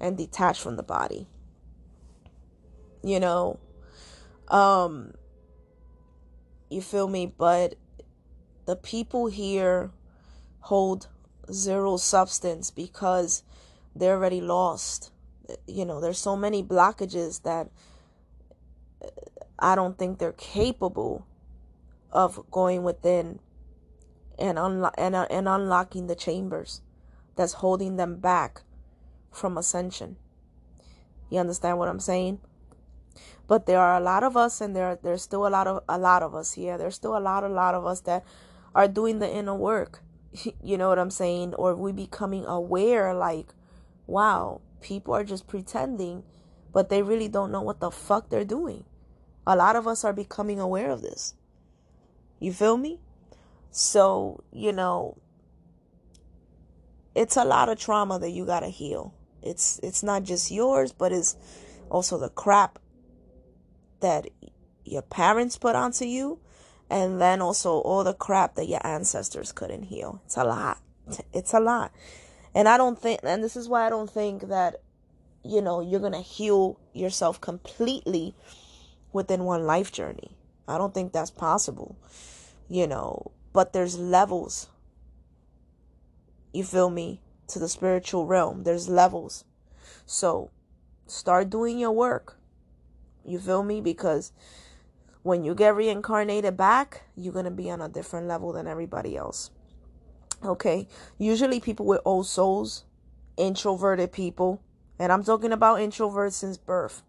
and 0.00 0.16
detached 0.16 0.60
from 0.60 0.76
the 0.76 0.82
body. 0.82 1.26
You 3.02 3.20
know? 3.20 3.58
Um 4.48 5.14
you 6.70 6.80
feel 6.80 7.08
me? 7.08 7.26
But 7.26 7.76
the 8.66 8.76
people 8.76 9.26
here 9.26 9.90
hold 10.60 11.08
zero 11.52 11.96
substance 11.96 12.70
because 12.70 13.42
they're 13.94 14.16
already 14.16 14.40
lost. 14.40 15.12
You 15.66 15.84
know 15.84 16.00
there's 16.00 16.18
so 16.18 16.36
many 16.36 16.62
blockages 16.62 17.42
that 17.42 17.68
i 19.58 19.74
don't 19.74 19.98
think 19.98 20.18
they're 20.18 20.32
capable 20.32 21.26
of 22.10 22.48
going 22.50 22.82
within 22.84 23.40
and, 24.38 24.58
unlo- 24.58 24.94
and, 24.96 25.14
uh, 25.14 25.26
and 25.30 25.48
unlocking 25.48 26.06
the 26.06 26.14
chambers 26.14 26.80
that's 27.36 27.54
holding 27.54 27.96
them 27.96 28.16
back 28.16 28.62
from 29.34 29.58
ascension. 29.58 30.16
You 31.30 31.40
understand 31.40 31.78
what 31.78 31.88
i'm 31.88 32.00
saying? 32.00 32.40
But 33.46 33.66
there 33.66 33.78
are 33.78 33.96
a 33.96 34.00
lot 34.00 34.24
of 34.24 34.36
us 34.36 34.60
and 34.60 34.74
there 34.74 34.98
there's 35.02 35.22
still 35.22 35.46
a 35.46 35.50
lot 35.50 35.66
of 35.66 35.82
a 35.88 35.98
lot 35.98 36.22
of 36.22 36.34
us 36.34 36.52
here. 36.52 36.78
there's 36.78 36.94
still 36.94 37.16
a 37.16 37.20
lot 37.20 37.44
a 37.44 37.48
lot 37.48 37.74
of 37.74 37.84
us 37.84 38.00
that 38.02 38.24
are 38.74 38.88
doing 38.88 39.18
the 39.18 39.30
inner 39.32 39.54
work. 39.54 40.02
You 40.62 40.78
know 40.78 40.88
what 40.88 40.98
i'm 40.98 41.10
saying? 41.10 41.54
Or 41.54 41.74
we 41.74 41.92
becoming 41.92 42.44
aware 42.44 43.14
like 43.14 43.54
wow 44.06 44.60
people 44.80 45.14
are 45.14 45.24
just 45.24 45.46
pretending 45.46 46.22
but 46.72 46.88
they 46.88 47.02
really 47.02 47.28
don't 47.28 47.52
know 47.52 47.62
what 47.62 47.80
the 47.80 47.90
fuck 47.90 48.28
they're 48.28 48.44
doing. 48.44 48.84
A 49.46 49.54
lot 49.56 49.76
of 49.76 49.86
us 49.86 50.04
are 50.04 50.12
becoming 50.12 50.58
aware 50.58 50.90
of 50.90 51.02
this. 51.02 51.34
You 52.40 52.52
feel 52.52 52.76
me? 52.76 53.00
So 53.70 54.42
you 54.52 54.72
know 54.72 55.16
it's 57.14 57.36
a 57.36 57.44
lot 57.44 57.68
of 57.68 57.78
trauma 57.78 58.18
that 58.18 58.30
you 58.30 58.44
got 58.44 58.60
to 58.60 58.68
heal 58.68 59.14
it's 59.44 59.78
it's 59.82 60.02
not 60.02 60.24
just 60.24 60.50
yours 60.50 60.92
but 60.92 61.12
it's 61.12 61.36
also 61.90 62.18
the 62.18 62.30
crap 62.30 62.78
that 64.00 64.26
your 64.84 65.02
parents 65.02 65.56
put 65.56 65.76
onto 65.76 66.04
you 66.04 66.38
and 66.90 67.20
then 67.20 67.40
also 67.40 67.78
all 67.78 68.04
the 68.04 68.14
crap 68.14 68.54
that 68.56 68.68
your 68.68 68.84
ancestors 68.86 69.52
couldn't 69.52 69.84
heal. 69.84 70.20
It's 70.26 70.36
a 70.36 70.44
lot. 70.44 70.78
It's 71.32 71.54
a 71.54 71.60
lot. 71.60 71.92
And 72.54 72.68
I 72.68 72.76
don't 72.76 73.00
think 73.00 73.20
and 73.22 73.42
this 73.42 73.56
is 73.56 73.68
why 73.68 73.86
I 73.86 73.90
don't 73.90 74.10
think 74.10 74.48
that 74.48 74.76
you 75.44 75.60
know, 75.60 75.80
you're 75.80 76.00
going 76.00 76.12
to 76.12 76.20
heal 76.20 76.80
yourself 76.94 77.40
completely 77.40 78.34
within 79.12 79.44
one 79.44 79.66
life 79.66 79.92
journey. 79.92 80.36
I 80.66 80.78
don't 80.78 80.94
think 80.94 81.12
that's 81.12 81.30
possible. 81.30 81.96
You 82.68 82.86
know, 82.86 83.32
but 83.52 83.72
there's 83.74 83.98
levels. 83.98 84.68
You 86.52 86.64
feel 86.64 86.88
me? 86.88 87.20
To 87.48 87.58
the 87.58 87.68
spiritual 87.68 88.26
realm. 88.26 88.64
There's 88.64 88.88
levels. 88.88 89.44
So, 90.06 90.50
start 91.06 91.50
doing 91.50 91.78
your 91.78 91.92
work 91.92 92.38
you 93.24 93.38
feel 93.38 93.62
me? 93.62 93.80
Because 93.80 94.32
when 95.22 95.44
you 95.44 95.54
get 95.54 95.74
reincarnated 95.74 96.56
back, 96.56 97.04
you're 97.16 97.32
going 97.32 97.46
to 97.46 97.50
be 97.50 97.70
on 97.70 97.80
a 97.80 97.88
different 97.88 98.28
level 98.28 98.52
than 98.52 98.66
everybody 98.66 99.16
else. 99.16 99.50
Okay? 100.44 100.86
Usually 101.18 101.60
people 101.60 101.86
with 101.86 102.02
old 102.04 102.26
souls, 102.26 102.84
introverted 103.36 104.12
people, 104.12 104.60
and 104.98 105.10
I'm 105.10 105.24
talking 105.24 105.52
about 105.52 105.78
introverts 105.78 106.34
since 106.34 106.58
birth. 106.58 107.02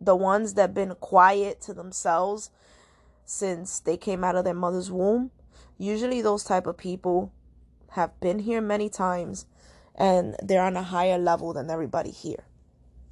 The 0.00 0.16
ones 0.16 0.54
that 0.54 0.74
been 0.74 0.96
quiet 0.96 1.60
to 1.62 1.74
themselves 1.74 2.50
since 3.24 3.78
they 3.78 3.96
came 3.96 4.24
out 4.24 4.34
of 4.34 4.44
their 4.44 4.52
mother's 4.52 4.90
womb. 4.90 5.30
Usually 5.78 6.20
those 6.20 6.42
type 6.42 6.66
of 6.66 6.76
people 6.76 7.32
have 7.90 8.18
been 8.20 8.40
here 8.40 8.60
many 8.60 8.88
times 8.88 9.46
and 10.02 10.34
they're 10.42 10.64
on 10.64 10.76
a 10.76 10.82
higher 10.82 11.16
level 11.16 11.52
than 11.52 11.70
everybody 11.70 12.10
here. 12.10 12.44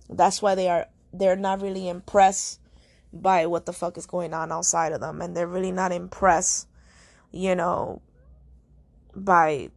That's 0.09 0.43
why 0.43 0.57
they 0.57 0.69
are 0.69 0.89
they're 1.13 1.37
not 1.37 1.63
really 1.63 1.89
impressed 1.89 2.59
by 3.13 3.47
what 3.47 3.65
the 3.65 3.73
fuck 3.73 3.97
is 3.97 4.07
going 4.07 4.35
on 4.35 4.51
outside 4.51 4.93
of 4.93 5.01
them 5.01 5.23
and 5.23 5.37
they're 5.37 5.47
really 5.47 5.73
not 5.73 5.91
impressed 5.91 6.69
you 7.33 7.55
know 7.55 8.01
by 9.15 9.69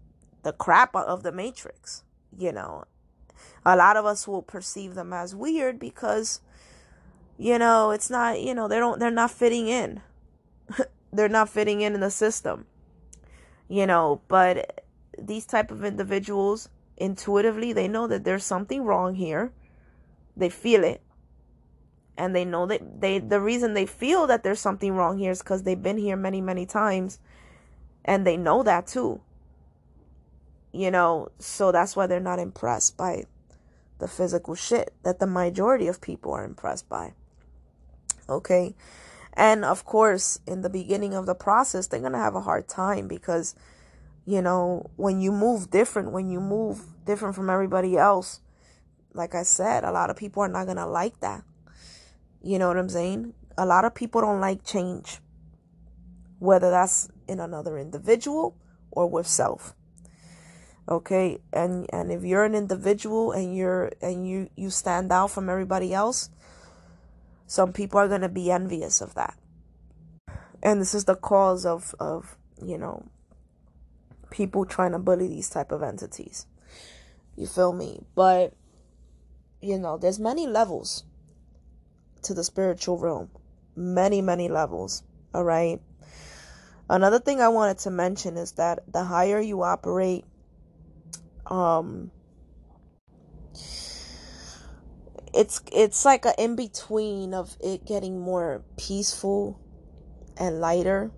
the 0.43 0.53
crap 0.53 0.95
of 0.95 1.23
the 1.23 1.31
matrix 1.31 2.03
you 2.37 2.51
know 2.51 2.83
a 3.65 3.75
lot 3.75 3.97
of 3.97 4.05
us 4.05 4.27
will 4.27 4.43
perceive 4.43 4.93
them 4.93 5.11
as 5.11 5.35
weird 5.35 5.79
because 5.79 6.41
you 7.39 7.57
know 7.57 7.89
it's 7.89 8.09
not 8.09 8.39
you 8.39 8.53
know 8.53 8.67
they 8.67 8.77
don't 8.77 8.99
they're 8.99 9.09
not 9.09 9.31
fitting 9.31 9.67
in 9.67 9.99
they're 11.11 11.29
not 11.29 11.49
fitting 11.49 11.81
in 11.81 11.95
in 11.95 12.01
the 12.01 12.11
system 12.11 12.65
you 13.67 13.87
know 13.87 14.21
but 14.27 14.85
these 15.17 15.45
type 15.45 15.71
of 15.71 15.83
individuals 15.83 16.69
intuitively 16.97 17.73
they 17.73 17.87
know 17.87 18.07
that 18.07 18.23
there's 18.23 18.43
something 18.43 18.83
wrong 18.83 19.15
here. 19.15 19.51
They 20.35 20.49
feel 20.49 20.83
it. 20.83 21.01
And 22.17 22.35
they 22.35 22.45
know 22.45 22.65
that 22.67 23.01
they 23.01 23.19
the 23.19 23.41
reason 23.41 23.73
they 23.73 23.85
feel 23.85 24.27
that 24.27 24.43
there's 24.43 24.59
something 24.59 24.93
wrong 24.93 25.17
here 25.17 25.31
is 25.31 25.41
because 25.41 25.63
they've 25.63 25.81
been 25.81 25.97
here 25.97 26.15
many 26.15 26.41
many 26.41 26.65
times. 26.65 27.19
And 28.05 28.27
they 28.27 28.37
know 28.37 28.63
that 28.63 28.87
too. 28.87 29.21
You 30.71 30.91
know 30.91 31.29
so 31.39 31.71
that's 31.71 31.95
why 31.95 32.07
they're 32.07 32.19
not 32.19 32.39
impressed 32.39 32.97
by 32.97 33.25
the 33.99 34.07
physical 34.07 34.53
shit 34.53 34.93
that 35.03 35.19
the 35.19 35.27
majority 35.27 35.87
of 35.87 36.01
people 36.01 36.33
are 36.33 36.43
impressed 36.43 36.89
by. 36.89 37.13
Okay? 38.29 38.75
And 39.33 39.65
of 39.65 39.85
course 39.85 40.39
in 40.45 40.61
the 40.61 40.69
beginning 40.69 41.15
of 41.15 41.25
the 41.25 41.35
process 41.35 41.87
they're 41.87 42.01
to 42.01 42.17
have 42.17 42.35
a 42.35 42.41
hard 42.41 42.67
time 42.67 43.07
because 43.07 43.55
you 44.25 44.41
know 44.41 44.89
when 44.95 45.19
you 45.21 45.31
move 45.31 45.69
different 45.69 46.11
when 46.11 46.29
you 46.29 46.39
move 46.39 46.81
different 47.05 47.35
from 47.35 47.49
everybody 47.49 47.97
else 47.97 48.41
like 49.13 49.35
i 49.35 49.43
said 49.43 49.83
a 49.83 49.91
lot 49.91 50.09
of 50.09 50.15
people 50.15 50.41
are 50.41 50.47
not 50.47 50.65
going 50.65 50.77
to 50.77 50.85
like 50.85 51.19
that 51.19 51.43
you 52.43 52.59
know 52.59 52.67
what 52.67 52.77
I'm 52.77 52.89
saying? 52.89 53.33
A 53.57 53.65
lot 53.65 53.85
of 53.85 53.95
people 53.95 54.19
don't 54.19 54.41
like 54.41 54.65
change, 54.65 55.19
whether 56.39 56.69
that's 56.69 57.09
in 57.27 57.39
another 57.39 57.77
individual 57.77 58.57
or 58.91 59.09
with 59.09 59.25
self. 59.25 59.73
Okay, 60.89 61.39
and 61.53 61.87
and 61.93 62.11
if 62.11 62.25
you're 62.25 62.43
an 62.43 62.53
individual 62.53 63.31
and 63.31 63.55
you're 63.55 63.93
and 64.01 64.27
you 64.27 64.49
you 64.57 64.69
stand 64.69 65.13
out 65.13 65.31
from 65.31 65.49
everybody 65.49 65.93
else, 65.93 66.29
some 67.47 67.71
people 67.71 67.97
are 67.97 68.09
gonna 68.09 68.27
be 68.27 68.51
envious 68.51 68.99
of 68.99 69.15
that, 69.15 69.37
and 70.61 70.81
this 70.81 70.93
is 70.93 71.05
the 71.05 71.15
cause 71.15 71.65
of 71.65 71.95
of 72.01 72.35
you 72.61 72.77
know 72.77 73.05
people 74.33 74.65
trying 74.65 74.91
to 74.91 74.99
bully 74.99 75.27
these 75.27 75.49
type 75.49 75.71
of 75.71 75.83
entities. 75.83 76.47
You 77.37 77.47
feel 77.47 77.71
me? 77.71 78.01
But 78.15 78.53
you 79.61 79.77
know, 79.77 79.97
there's 79.97 80.19
many 80.19 80.45
levels 80.45 81.05
to 82.23 82.33
the 82.33 82.43
spiritual 82.43 82.97
realm. 82.97 83.29
Many, 83.75 84.21
many 84.21 84.49
levels. 84.49 85.03
All 85.33 85.43
right. 85.43 85.79
Another 86.89 87.19
thing 87.19 87.39
I 87.39 87.47
wanted 87.47 87.77
to 87.79 87.91
mention 87.91 88.35
is 88.35 88.53
that 88.53 88.91
the 88.91 89.03
higher 89.03 89.39
you 89.39 89.63
operate, 89.63 90.25
um, 91.47 92.11
it's 95.33 95.61
it's 95.71 96.05
like 96.05 96.25
an 96.25 96.33
in 96.37 96.55
between 96.55 97.33
of 97.33 97.55
it 97.61 97.85
getting 97.85 98.19
more 98.19 98.63
peaceful 98.77 99.59
and 100.37 100.59
lighter, 100.59 101.11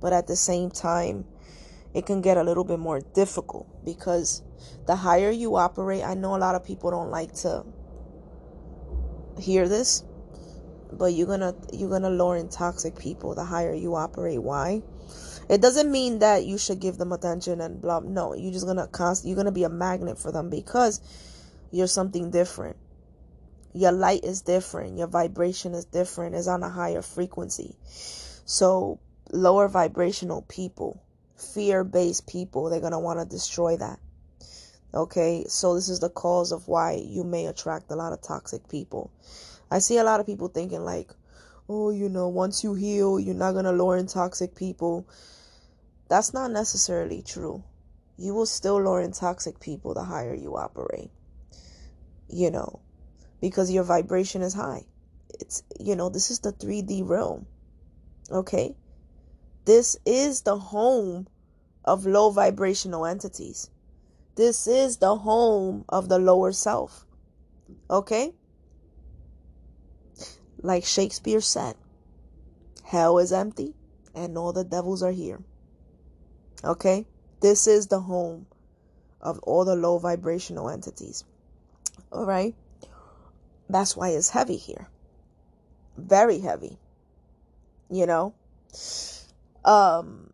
but 0.00 0.12
at 0.12 0.26
the 0.26 0.36
same 0.36 0.70
time, 0.70 1.26
it 1.94 2.06
can 2.06 2.20
get 2.20 2.36
a 2.36 2.42
little 2.42 2.64
bit 2.64 2.78
more 2.78 3.00
difficult 3.00 3.66
because 3.84 4.42
the 4.86 4.96
higher 4.96 5.30
you 5.30 5.56
operate, 5.56 6.04
I 6.04 6.14
know 6.14 6.36
a 6.36 6.38
lot 6.38 6.54
of 6.54 6.64
people 6.64 6.90
don't 6.90 7.10
like 7.10 7.32
to 7.36 7.64
hear 9.40 9.68
this, 9.68 10.04
but 10.92 11.06
you're 11.06 11.26
gonna 11.26 11.54
you're 11.72 11.90
gonna 11.90 12.10
lure 12.10 12.36
in 12.36 12.48
toxic 12.48 12.96
people 12.98 13.34
the 13.34 13.44
higher 13.44 13.74
you 13.74 13.94
operate. 13.94 14.42
Why? 14.42 14.82
It 15.48 15.60
doesn't 15.60 15.90
mean 15.90 16.20
that 16.20 16.44
you 16.44 16.58
should 16.58 16.80
give 16.80 16.96
them 16.96 17.12
attention 17.12 17.60
and 17.60 17.80
blah 17.80 18.00
no 18.00 18.34
you're 18.34 18.52
just 18.52 18.66
gonna 18.66 18.86
const 18.86 19.24
you're 19.24 19.36
gonna 19.36 19.50
be 19.50 19.64
a 19.64 19.68
magnet 19.68 20.18
for 20.18 20.30
them 20.30 20.48
because 20.50 21.00
you're 21.72 21.86
something 21.86 22.30
different. 22.30 22.76
Your 23.72 23.92
light 23.92 24.24
is 24.24 24.42
different. 24.42 24.98
Your 24.98 25.06
vibration 25.06 25.74
is 25.74 25.84
different. 25.84 26.34
Is 26.34 26.48
on 26.48 26.62
a 26.62 26.68
higher 26.68 27.02
frequency. 27.02 27.76
So 28.44 28.98
lower 29.32 29.68
vibrational 29.68 30.42
people 30.42 31.02
fear-based 31.40 32.26
people 32.26 32.68
they're 32.68 32.80
gonna 32.80 33.00
want 33.00 33.18
to 33.18 33.24
destroy 33.24 33.76
that 33.76 33.98
okay 34.92 35.44
so 35.48 35.74
this 35.74 35.88
is 35.88 36.00
the 36.00 36.10
cause 36.10 36.52
of 36.52 36.66
why 36.68 36.92
you 36.94 37.24
may 37.24 37.46
attract 37.46 37.90
a 37.90 37.96
lot 37.96 38.12
of 38.12 38.20
toxic 38.20 38.68
people 38.68 39.10
I 39.70 39.78
see 39.78 39.98
a 39.98 40.04
lot 40.04 40.18
of 40.18 40.26
people 40.26 40.48
thinking 40.48 40.84
like, 40.84 41.12
oh, 41.68 41.90
you 41.90 42.08
know, 42.08 42.28
once 42.28 42.64
you 42.64 42.74
heal, 42.74 43.20
you're 43.20 43.34
not 43.34 43.52
going 43.52 43.66
to 43.66 43.72
lure 43.72 43.96
in 43.96 44.06
toxic 44.06 44.56
people. 44.56 45.06
That's 46.08 46.34
not 46.34 46.50
necessarily 46.50 47.22
true. 47.22 47.62
You 48.18 48.34
will 48.34 48.46
still 48.46 48.82
lure 48.82 49.00
in 49.00 49.12
toxic 49.12 49.60
people 49.60 49.94
the 49.94 50.02
higher 50.02 50.34
you 50.34 50.56
operate. 50.56 51.10
You 52.28 52.50
know, 52.50 52.80
because 53.40 53.70
your 53.70 53.84
vibration 53.84 54.42
is 54.42 54.54
high. 54.54 54.84
It's, 55.38 55.62
you 55.78 55.94
know, 55.94 56.08
this 56.08 56.30
is 56.32 56.40
the 56.40 56.52
3D 56.52 57.08
realm. 57.08 57.46
Okay? 58.30 58.74
This 59.70 59.96
is 60.04 60.42
the 60.42 60.58
home 60.58 61.28
of 61.84 62.04
low 62.04 62.30
vibrational 62.30 63.06
entities. 63.06 63.70
This 64.34 64.66
is 64.66 64.96
the 64.96 65.14
home 65.14 65.84
of 65.88 66.08
the 66.08 66.18
lower 66.18 66.50
self. 66.50 67.06
Okay? 67.88 68.34
Like 70.60 70.84
Shakespeare 70.84 71.40
said, 71.40 71.76
hell 72.82 73.20
is 73.20 73.32
empty 73.32 73.76
and 74.12 74.36
all 74.36 74.52
the 74.52 74.64
devils 74.64 75.04
are 75.04 75.12
here. 75.12 75.38
Okay? 76.64 77.06
This 77.38 77.68
is 77.68 77.86
the 77.86 78.00
home 78.00 78.46
of 79.20 79.38
all 79.44 79.64
the 79.64 79.76
low 79.76 79.98
vibrational 79.98 80.68
entities. 80.68 81.22
All 82.10 82.26
right? 82.26 82.56
That's 83.68 83.96
why 83.96 84.08
it's 84.08 84.30
heavy 84.30 84.56
here. 84.56 84.88
Very 85.96 86.40
heavy. 86.40 86.76
You 87.88 88.06
know? 88.06 88.34
Um 89.64 90.32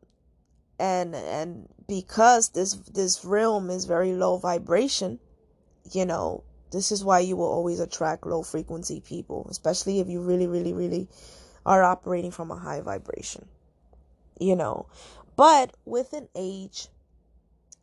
and 0.79 1.14
and 1.14 1.68
because 1.89 2.51
this 2.51 2.74
this 2.74 3.24
realm 3.24 3.70
is 3.70 3.85
very 3.85 4.12
low 4.12 4.39
vibration, 4.39 5.18
you 5.93 6.05
know, 6.05 6.45
this 6.72 6.93
is 6.93 7.05
why 7.05 7.20
you 7.20 7.37
will 7.37 7.51
always 7.51 7.81
attract 7.81 8.27
low 8.27 8.43
frequency 8.43 9.01
people, 9.01 9.47
especially 9.51 10.01
if 10.01 10.09
you 10.09 10.20
really 10.20 10.47
really 10.47 10.72
really 10.72 11.09
are 11.64 11.83
operating 11.83 12.31
from 12.31 12.51
a 12.51 12.57
high 12.57 12.81
vibration. 12.81 13.49
You 14.39 14.57
know, 14.57 14.87
but 15.37 15.74
with 15.85 16.12
an 16.12 16.29
age 16.35 16.89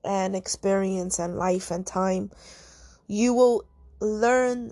and 0.03 0.35
experience 0.35 1.19
and 1.19 1.37
life 1.37 1.71
and 1.71 1.85
time, 1.85 2.31
you 3.07 3.33
will 3.33 3.63
learn 3.99 4.71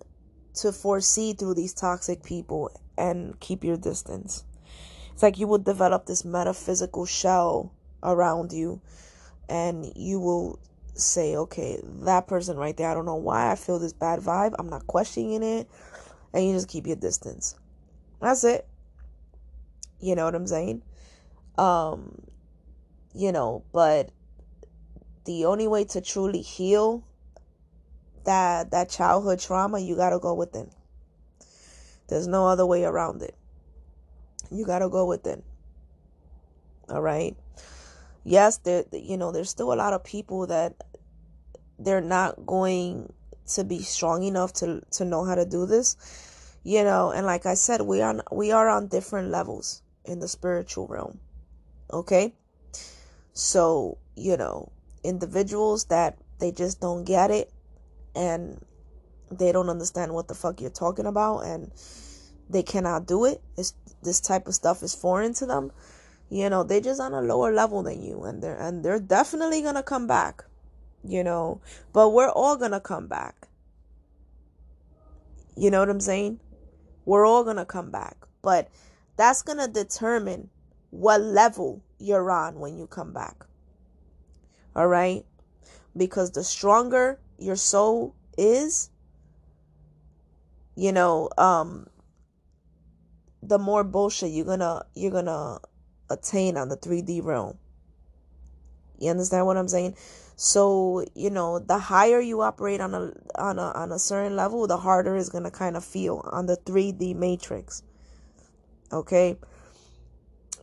to 0.53 0.71
foresee 0.71 1.33
through 1.33 1.55
these 1.55 1.73
toxic 1.73 2.23
people 2.23 2.69
and 2.97 3.39
keep 3.39 3.63
your 3.63 3.77
distance. 3.77 4.43
It's 5.21 5.23
like 5.23 5.37
you 5.37 5.45
will 5.45 5.59
develop 5.59 6.07
this 6.07 6.25
metaphysical 6.25 7.05
shell 7.05 7.71
around 8.01 8.51
you 8.51 8.81
and 9.47 9.85
you 9.95 10.19
will 10.19 10.57
say, 10.95 11.35
okay, 11.35 11.79
that 11.83 12.25
person 12.25 12.57
right 12.57 12.75
there, 12.75 12.89
I 12.89 12.95
don't 12.95 13.05
know 13.05 13.17
why 13.17 13.51
I 13.51 13.55
feel 13.55 13.77
this 13.77 13.93
bad 13.93 14.19
vibe. 14.21 14.55
I'm 14.57 14.67
not 14.67 14.87
questioning 14.87 15.43
it. 15.43 15.69
And 16.33 16.43
you 16.43 16.53
just 16.53 16.69
keep 16.69 16.87
your 16.87 16.95
distance. 16.95 17.53
That's 18.19 18.43
it. 18.43 18.67
You 19.99 20.15
know 20.15 20.25
what 20.25 20.33
I'm 20.33 20.47
saying? 20.47 20.81
Um, 21.55 22.23
you 23.13 23.31
know, 23.31 23.63
but 23.71 24.09
the 25.25 25.45
only 25.45 25.67
way 25.67 25.83
to 25.83 26.01
truly 26.01 26.41
heal 26.41 27.03
that 28.23 28.71
that 28.71 28.89
childhood 28.89 29.39
trauma, 29.39 29.77
you 29.77 29.95
got 29.95 30.09
to 30.09 30.17
go 30.17 30.33
within. 30.33 30.71
There's 32.07 32.27
no 32.27 32.47
other 32.47 32.65
way 32.65 32.85
around 32.85 33.21
it. 33.21 33.35
You 34.51 34.65
got 34.65 34.79
to 34.79 34.89
go 34.89 35.05
within. 35.05 35.43
All 36.89 37.01
right? 37.01 37.35
Yes, 38.23 38.57
there 38.57 38.83
you 38.91 39.17
know, 39.17 39.31
there's 39.31 39.49
still 39.49 39.73
a 39.73 39.75
lot 39.75 39.93
of 39.93 40.03
people 40.03 40.47
that 40.47 40.75
they're 41.79 42.01
not 42.01 42.45
going 42.45 43.11
to 43.53 43.63
be 43.63 43.79
strong 43.79 44.23
enough 44.23 44.53
to 44.53 44.81
to 44.91 45.05
know 45.05 45.23
how 45.25 45.35
to 45.35 45.45
do 45.45 45.65
this. 45.65 45.97
You 46.63 46.83
know, 46.83 47.11
and 47.11 47.25
like 47.25 47.47
I 47.47 47.55
said, 47.55 47.81
we 47.81 48.01
are 48.01 48.23
we 48.31 48.51
are 48.51 48.69
on 48.69 48.87
different 48.87 49.29
levels 49.29 49.81
in 50.05 50.19
the 50.19 50.27
spiritual 50.27 50.87
realm. 50.87 51.19
Okay? 51.91 52.35
So, 53.33 53.97
you 54.15 54.37
know, 54.37 54.71
individuals 55.03 55.85
that 55.85 56.17
they 56.39 56.51
just 56.51 56.81
don't 56.81 57.03
get 57.03 57.31
it 57.31 57.51
and 58.15 58.63
they 59.31 59.51
don't 59.51 59.69
understand 59.69 60.13
what 60.13 60.27
the 60.27 60.35
fuck 60.35 60.59
you're 60.59 60.69
talking 60.69 61.05
about 61.05 61.39
and 61.39 61.71
they 62.49 62.63
cannot 62.63 63.07
do 63.07 63.25
it. 63.25 63.41
It's, 63.57 63.73
this 64.03 64.19
type 64.19 64.47
of 64.47 64.55
stuff 64.55 64.83
is 64.83 64.95
foreign 64.95 65.33
to 65.35 65.45
them. 65.45 65.71
You 66.29 66.49
know, 66.49 66.63
they're 66.63 66.81
just 66.81 67.01
on 67.01 67.13
a 67.13 67.21
lower 67.21 67.53
level 67.53 67.83
than 67.83 68.01
you 68.01 68.23
and 68.23 68.41
they're 68.41 68.55
and 68.55 68.83
they're 68.83 68.99
definitely 68.99 69.61
to 69.75 69.83
come 69.83 70.07
back. 70.07 70.43
You 71.03 71.23
know, 71.23 71.61
but 71.93 72.09
we're 72.09 72.29
all 72.29 72.57
to 72.71 72.79
come 72.79 73.07
back. 73.07 73.47
You 75.55 75.69
know 75.71 75.79
what 75.79 75.89
I'm 75.89 75.99
saying? 75.99 76.39
We're 77.05 77.25
all 77.25 77.43
to 77.57 77.65
come 77.65 77.91
back. 77.91 78.17
But 78.41 78.69
that's 79.17 79.41
to 79.57 79.67
determine 79.67 80.49
what 80.91 81.21
level 81.21 81.81
you're 81.99 82.31
on 82.31 82.59
when 82.59 82.77
you 82.77 82.87
come 82.87 83.13
back. 83.13 83.45
All 84.75 84.87
right? 84.87 85.25
Because 85.95 86.31
the 86.31 86.43
stronger 86.43 87.19
your 87.37 87.55
soul 87.55 88.15
is, 88.37 88.89
you 90.75 90.91
know, 90.91 91.29
um 91.37 91.87
the 93.43 93.59
more 93.59 93.83
bullshit 93.83 94.31
you're 94.31 94.45
gonna 94.45 94.85
you're 94.93 95.11
gonna 95.11 95.59
attain 96.09 96.57
on 96.57 96.69
the 96.69 96.77
3D 96.77 97.23
realm. 97.23 97.57
You 98.99 99.09
understand 99.09 99.45
what 99.47 99.57
I'm 99.57 99.67
saying? 99.67 99.95
So, 100.35 101.05
you 101.15 101.29
know, 101.29 101.59
the 101.59 101.77
higher 101.77 102.19
you 102.19 102.41
operate 102.41 102.81
on 102.81 102.93
a 102.93 103.13
on 103.35 103.59
a 103.59 103.71
on 103.71 103.91
a 103.91 103.99
certain 103.99 104.35
level, 104.35 104.67
the 104.67 104.77
harder 104.77 105.15
it's 105.15 105.29
gonna 105.29 105.51
kind 105.51 105.75
of 105.75 105.83
feel 105.83 106.27
on 106.31 106.45
the 106.45 106.57
3D 106.57 107.15
matrix. 107.15 107.83
Okay? 108.91 109.37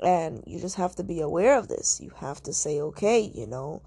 And 0.02 0.44
you 0.46 0.60
just 0.60 0.76
have 0.76 0.94
to 0.96 1.02
be 1.02 1.20
aware 1.20 1.58
of 1.58 1.66
this. 1.66 2.00
You 2.00 2.12
have 2.18 2.42
to 2.44 2.52
say, 2.52 2.80
okay, 2.80 3.20
you 3.20 3.46
know, 3.46 3.82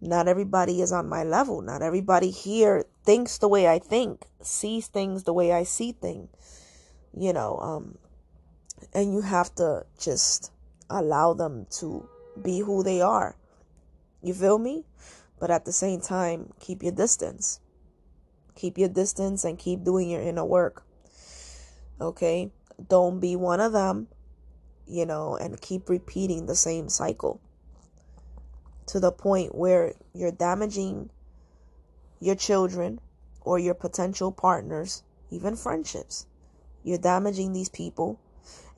not 0.00 0.28
everybody 0.28 0.82
is 0.82 0.92
on 0.92 1.08
my 1.08 1.24
level. 1.24 1.62
Not 1.62 1.82
everybody 1.82 2.30
here 2.30 2.84
thinks 3.04 3.38
the 3.38 3.48
way 3.48 3.68
I 3.68 3.78
think, 3.78 4.26
sees 4.42 4.86
things 4.88 5.24
the 5.24 5.32
way 5.32 5.52
I 5.52 5.62
see 5.62 5.92
things. 5.92 6.28
You 7.16 7.32
know, 7.32 7.58
um, 7.58 7.98
and 8.92 9.12
you 9.12 9.20
have 9.20 9.54
to 9.56 9.84
just 9.98 10.52
allow 10.88 11.32
them 11.34 11.66
to 11.70 12.08
be 12.42 12.60
who 12.60 12.82
they 12.82 13.00
are. 13.00 13.36
You 14.22 14.34
feel 14.34 14.58
me? 14.58 14.84
But 15.38 15.50
at 15.50 15.64
the 15.64 15.72
same 15.72 16.00
time, 16.00 16.52
keep 16.60 16.82
your 16.82 16.92
distance. 16.92 17.60
Keep 18.54 18.76
your 18.76 18.88
distance 18.88 19.44
and 19.44 19.58
keep 19.58 19.84
doing 19.84 20.10
your 20.10 20.20
inner 20.20 20.44
work. 20.44 20.84
Okay? 22.00 22.50
Don't 22.88 23.20
be 23.20 23.36
one 23.36 23.60
of 23.60 23.72
them, 23.72 24.08
you 24.86 25.06
know, 25.06 25.36
and 25.36 25.60
keep 25.60 25.88
repeating 25.88 26.46
the 26.46 26.54
same 26.54 26.88
cycle 26.88 27.40
to 28.86 28.98
the 28.98 29.12
point 29.12 29.54
where 29.54 29.94
you're 30.12 30.32
damaging 30.32 31.10
your 32.18 32.34
children 32.34 33.00
or 33.40 33.58
your 33.58 33.74
potential 33.74 34.32
partners, 34.32 35.02
even 35.30 35.54
friendships. 35.54 36.26
You're 36.82 36.98
damaging 36.98 37.52
these 37.52 37.68
people. 37.68 38.18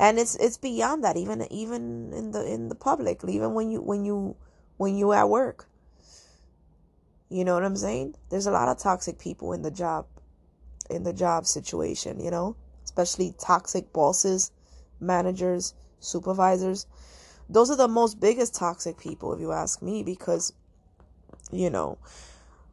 And 0.02 0.18
it's 0.18 0.34
it's 0.36 0.58
beyond 0.58 1.02
that 1.04 1.16
even 1.16 1.46
even 1.50 2.12
in 2.12 2.32
the 2.32 2.44
in 2.44 2.68
the 2.68 2.74
public, 2.74 3.22
even 3.26 3.54
when 3.54 3.70
you 3.70 3.80
when 3.80 4.04
you 4.04 4.36
when 4.76 4.96
you 4.96 5.12
at 5.12 5.28
work. 5.28 5.68
You 7.30 7.44
know 7.44 7.54
what 7.54 7.64
I'm 7.64 7.76
saying? 7.76 8.16
There's 8.28 8.46
a 8.46 8.50
lot 8.50 8.68
of 8.68 8.78
toxic 8.78 9.18
people 9.18 9.54
in 9.54 9.62
the 9.62 9.70
job 9.70 10.06
in 10.90 11.04
the 11.04 11.12
job 11.12 11.46
situation, 11.46 12.20
you 12.20 12.30
know? 12.30 12.56
Especially 12.84 13.34
toxic 13.38 13.92
bosses, 13.92 14.50
managers, 15.00 15.72
supervisors 16.00 16.86
those 17.48 17.70
are 17.70 17.76
the 17.76 17.88
most 17.88 18.18
biggest 18.20 18.54
toxic 18.54 18.98
people 18.98 19.32
if 19.32 19.40
you 19.40 19.52
ask 19.52 19.82
me 19.82 20.02
because 20.02 20.52
you 21.50 21.68
know 21.68 21.98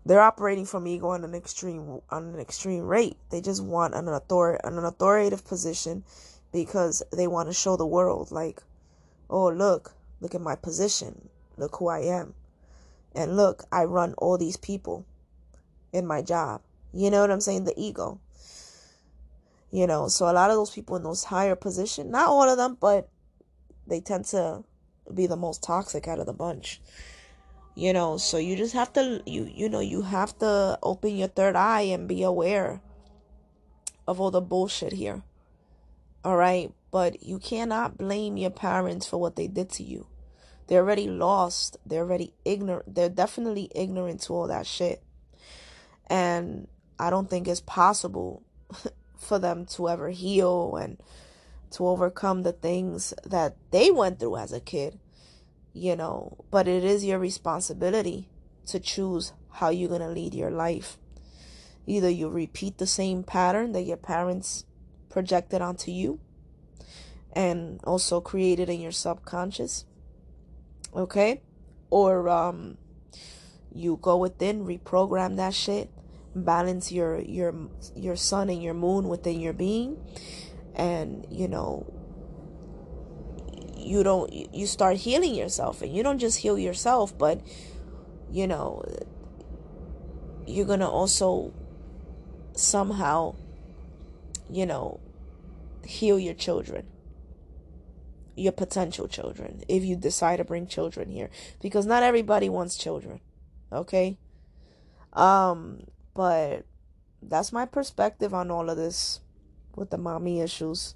they're 0.06 0.22
operating 0.22 0.66
from 0.66 0.88
ego 0.88 1.10
on 1.10 1.24
an 1.24 1.36
extreme 1.36 2.00
on 2.10 2.34
an 2.34 2.40
extreme 2.40 2.84
rate 2.84 3.18
they 3.30 3.42
just 3.42 3.64
want 3.64 3.94
an 3.94 4.08
author 4.08 4.56
an 4.64 4.78
authoritative 4.78 5.46
position 5.46 6.04
because 6.52 7.04
they 7.12 7.28
want 7.28 7.48
to 7.50 7.54
show 7.54 7.78
the 7.78 7.86
world 7.86 8.32
like 8.32 8.62
oh 9.30 9.50
look 9.50 9.94
look 10.22 10.36
at 10.36 10.42
my 10.42 10.56
position. 10.56 11.30
Look 11.58 11.78
who 11.78 11.88
i 11.88 12.00
am. 12.00 12.34
And 13.14 13.38
look 13.38 13.66
i 13.72 13.84
run 13.84 14.14
all 14.18 14.38
these 14.38 14.58
people 14.58 15.06
in 15.92 16.06
my 16.06 16.22
job. 16.22 16.62
You 16.94 17.12
know 17.12 17.22
what 17.22 17.32
i'm 17.32 17.42
saying? 17.42 17.66
The 17.66 17.74
ego. 17.78 18.20
You 19.72 19.86
know 19.88 20.08
so 20.08 20.30
a 20.30 20.34
lot 20.34 20.50
of 20.50 20.56
those 20.56 20.72
people 20.72 20.96
in 20.96 21.04
those 21.04 21.26
higher 21.26 21.56
positions 21.56 22.10
not 22.10 22.30
all 22.30 22.50
of 22.50 22.58
them 22.58 22.78
but 22.80 23.10
they 23.86 24.00
tend 24.00 24.26
to 24.26 24.64
be 25.14 25.26
the 25.26 25.36
most 25.36 25.64
toxic 25.64 26.08
out 26.08 26.20
of 26.20 26.26
the 26.26 26.34
bunch. 26.34 26.82
You 27.76 27.94
know 27.94 28.18
so 28.18 28.38
you 28.38 28.56
just 28.56 28.74
have 28.74 28.92
to 28.94 29.22
you 29.26 29.50
you 29.54 29.70
know 29.70 29.80
you 29.80 30.02
have 30.02 30.38
to 30.40 30.80
open 30.82 31.16
your 31.16 31.28
third 31.28 31.56
eye 31.56 31.82
and 31.82 32.08
be 32.08 32.24
aware 32.24 32.82
of 34.08 34.20
all 34.20 34.32
the 34.32 34.42
bullshit 34.42 34.94
here 34.94 35.22
all 36.24 36.38
right? 36.38 36.72
But 36.92 37.24
you 37.24 37.40
cannot 37.40 37.98
blame 37.98 38.38
your 38.38 38.50
parents 38.50 39.06
for 39.06 39.18
what 39.18 39.36
they 39.36 39.48
did 39.48 39.70
to 39.72 39.84
you. 39.84 40.08
They're 40.68 40.82
already 40.82 41.08
lost. 41.08 41.78
They're 41.86 42.04
already 42.04 42.34
ignorant 42.46 42.94
they're 42.96 43.10
definitely 43.10 43.72
ignorant 43.76 44.22
to 44.22 44.34
all 44.34 44.48
that 44.48 44.68
shit. 44.68 45.04
And 46.08 46.68
i 47.00 47.10
don't 47.10 47.30
think 47.30 47.48
it's 47.48 47.62
possible 47.62 48.44
for 49.18 49.40
them 49.40 49.66
to 49.66 49.90
ever 49.90 50.10
heal 50.10 50.76
and 50.76 50.98
to 51.72 51.88
overcome 51.88 52.44
the 52.44 52.52
things 52.52 53.14
that 53.26 53.56
they 53.72 53.92
went 53.92 54.20
through 54.20 54.38
as 54.38 54.52
a 54.52 54.60
kid, 54.60 55.00
you 55.74 55.96
know, 55.96 56.38
but 56.50 56.68
it 56.68 56.84
is 56.84 57.06
your 57.06 57.20
responsibility 57.20 58.28
to 58.66 58.80
choose 58.80 59.34
how 59.52 59.70
you're 59.70 59.90
going 59.90 60.02
to 60.02 60.08
lead 60.08 60.34
your 60.34 60.52
life. 60.52 60.98
Either 61.86 62.10
you 62.10 62.30
repeat 62.30 62.78
the 62.78 62.88
same 62.88 63.24
pattern 63.24 63.72
that 63.74 63.84
your 63.84 63.98
parents 63.98 64.66
projected 65.10 65.62
onto 65.62 65.92
you 65.92 66.20
and 67.34 67.80
also 67.84 68.22
created 68.22 68.70
in 68.70 68.80
your 68.80 68.92
subconscious, 68.92 69.86
okay? 70.96 71.42
Or 71.90 72.30
um 72.30 72.78
you 73.74 74.00
go 74.02 74.18
within, 74.18 74.66
reprogram 74.66 75.36
that 75.38 75.54
shit, 75.54 75.90
balance 76.36 76.92
your 76.92 77.20
your 77.22 77.54
your 77.96 78.16
sun 78.16 78.50
and 78.50 78.62
your 78.62 78.74
moon 78.74 79.08
within 79.08 79.40
your 79.40 79.54
being 79.54 79.98
and 80.76 81.26
you 81.30 81.48
know 81.48 81.92
you 83.76 84.04
don't 84.04 84.32
you 84.32 84.68
start 84.68 84.98
healing 84.98 85.34
yourself 85.34 85.82
and 85.82 85.96
you 85.96 86.04
don't 86.04 86.20
just 86.20 86.40
heal 86.40 86.58
yourself 86.60 87.18
but 87.18 87.42
you 88.32 88.46
know 88.46 88.84
you're 90.46 90.66
going 90.66 90.80
to 90.80 90.88
also 90.88 91.54
somehow 92.54 93.34
you 94.52 94.66
know 94.66 95.00
heal 95.86 96.20
your 96.20 96.34
children 96.34 96.86
your 98.36 98.52
potential 98.52 99.08
children 99.08 99.62
if 99.68 99.84
you 99.84 99.96
decide 99.96 100.38
to 100.38 100.46
bring 100.46 100.66
children 100.66 101.10
here. 101.12 101.30
Because 101.62 101.86
not 101.86 102.04
everybody 102.04 102.50
wants 102.50 102.78
children 102.78 103.20
okay? 103.72 104.18
Um 105.14 105.84
but 106.14 106.66
that's 107.22 107.52
my 107.52 107.66
perspective 107.66 108.34
on 108.34 108.50
all 108.50 108.70
of 108.70 108.78
this 108.78 109.20
with 109.76 109.90
the 109.90 109.98
mommy 109.98 110.42
issues. 110.42 110.96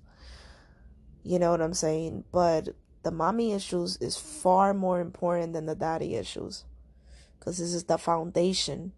You 1.24 1.40
know 1.40 1.52
what 1.52 1.62
i'm 1.62 1.74
saying? 1.74 2.24
But 2.32 2.70
the 3.04 3.12
mommy 3.12 3.52
issues 3.52 3.98
is 3.98 4.18
far 4.18 4.74
more 4.74 5.00
important 5.00 5.54
than 5.54 5.66
the 5.66 5.76
daddy 5.76 6.16
issues. 6.16 6.64
Because 7.38 7.58
this 7.58 7.74
is 7.74 7.86
the 7.86 7.98
foundation 7.98 8.94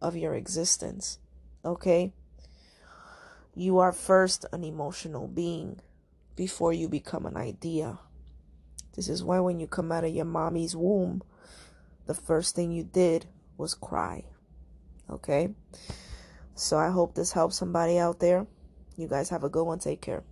of 0.00 0.16
your 0.16 0.34
existence 0.34 1.18
okay 1.64 2.12
you 3.54 3.78
are 3.78 3.92
first 3.92 4.44
an 4.52 4.64
emotional 4.64 5.26
being 5.26 5.80
before 6.36 6.72
you 6.72 6.88
become 6.88 7.26
an 7.26 7.36
idea. 7.36 7.98
This 8.94 9.08
is 9.08 9.22
why 9.22 9.40
when 9.40 9.60
you 9.60 9.66
come 9.66 9.92
out 9.92 10.04
of 10.04 10.14
your 10.14 10.24
mommy's 10.24 10.74
womb, 10.74 11.22
the 12.06 12.14
first 12.14 12.54
thing 12.54 12.72
you 12.72 12.84
did 12.84 13.26
was 13.56 13.74
cry. 13.74 14.24
Okay? 15.10 15.54
So 16.54 16.76
I 16.78 16.90
hope 16.90 17.14
this 17.14 17.32
helps 17.32 17.56
somebody 17.56 17.98
out 17.98 18.20
there. 18.20 18.46
You 18.96 19.06
guys 19.06 19.30
have 19.30 19.44
a 19.44 19.48
good 19.48 19.64
one. 19.64 19.78
Take 19.78 20.00
care. 20.00 20.24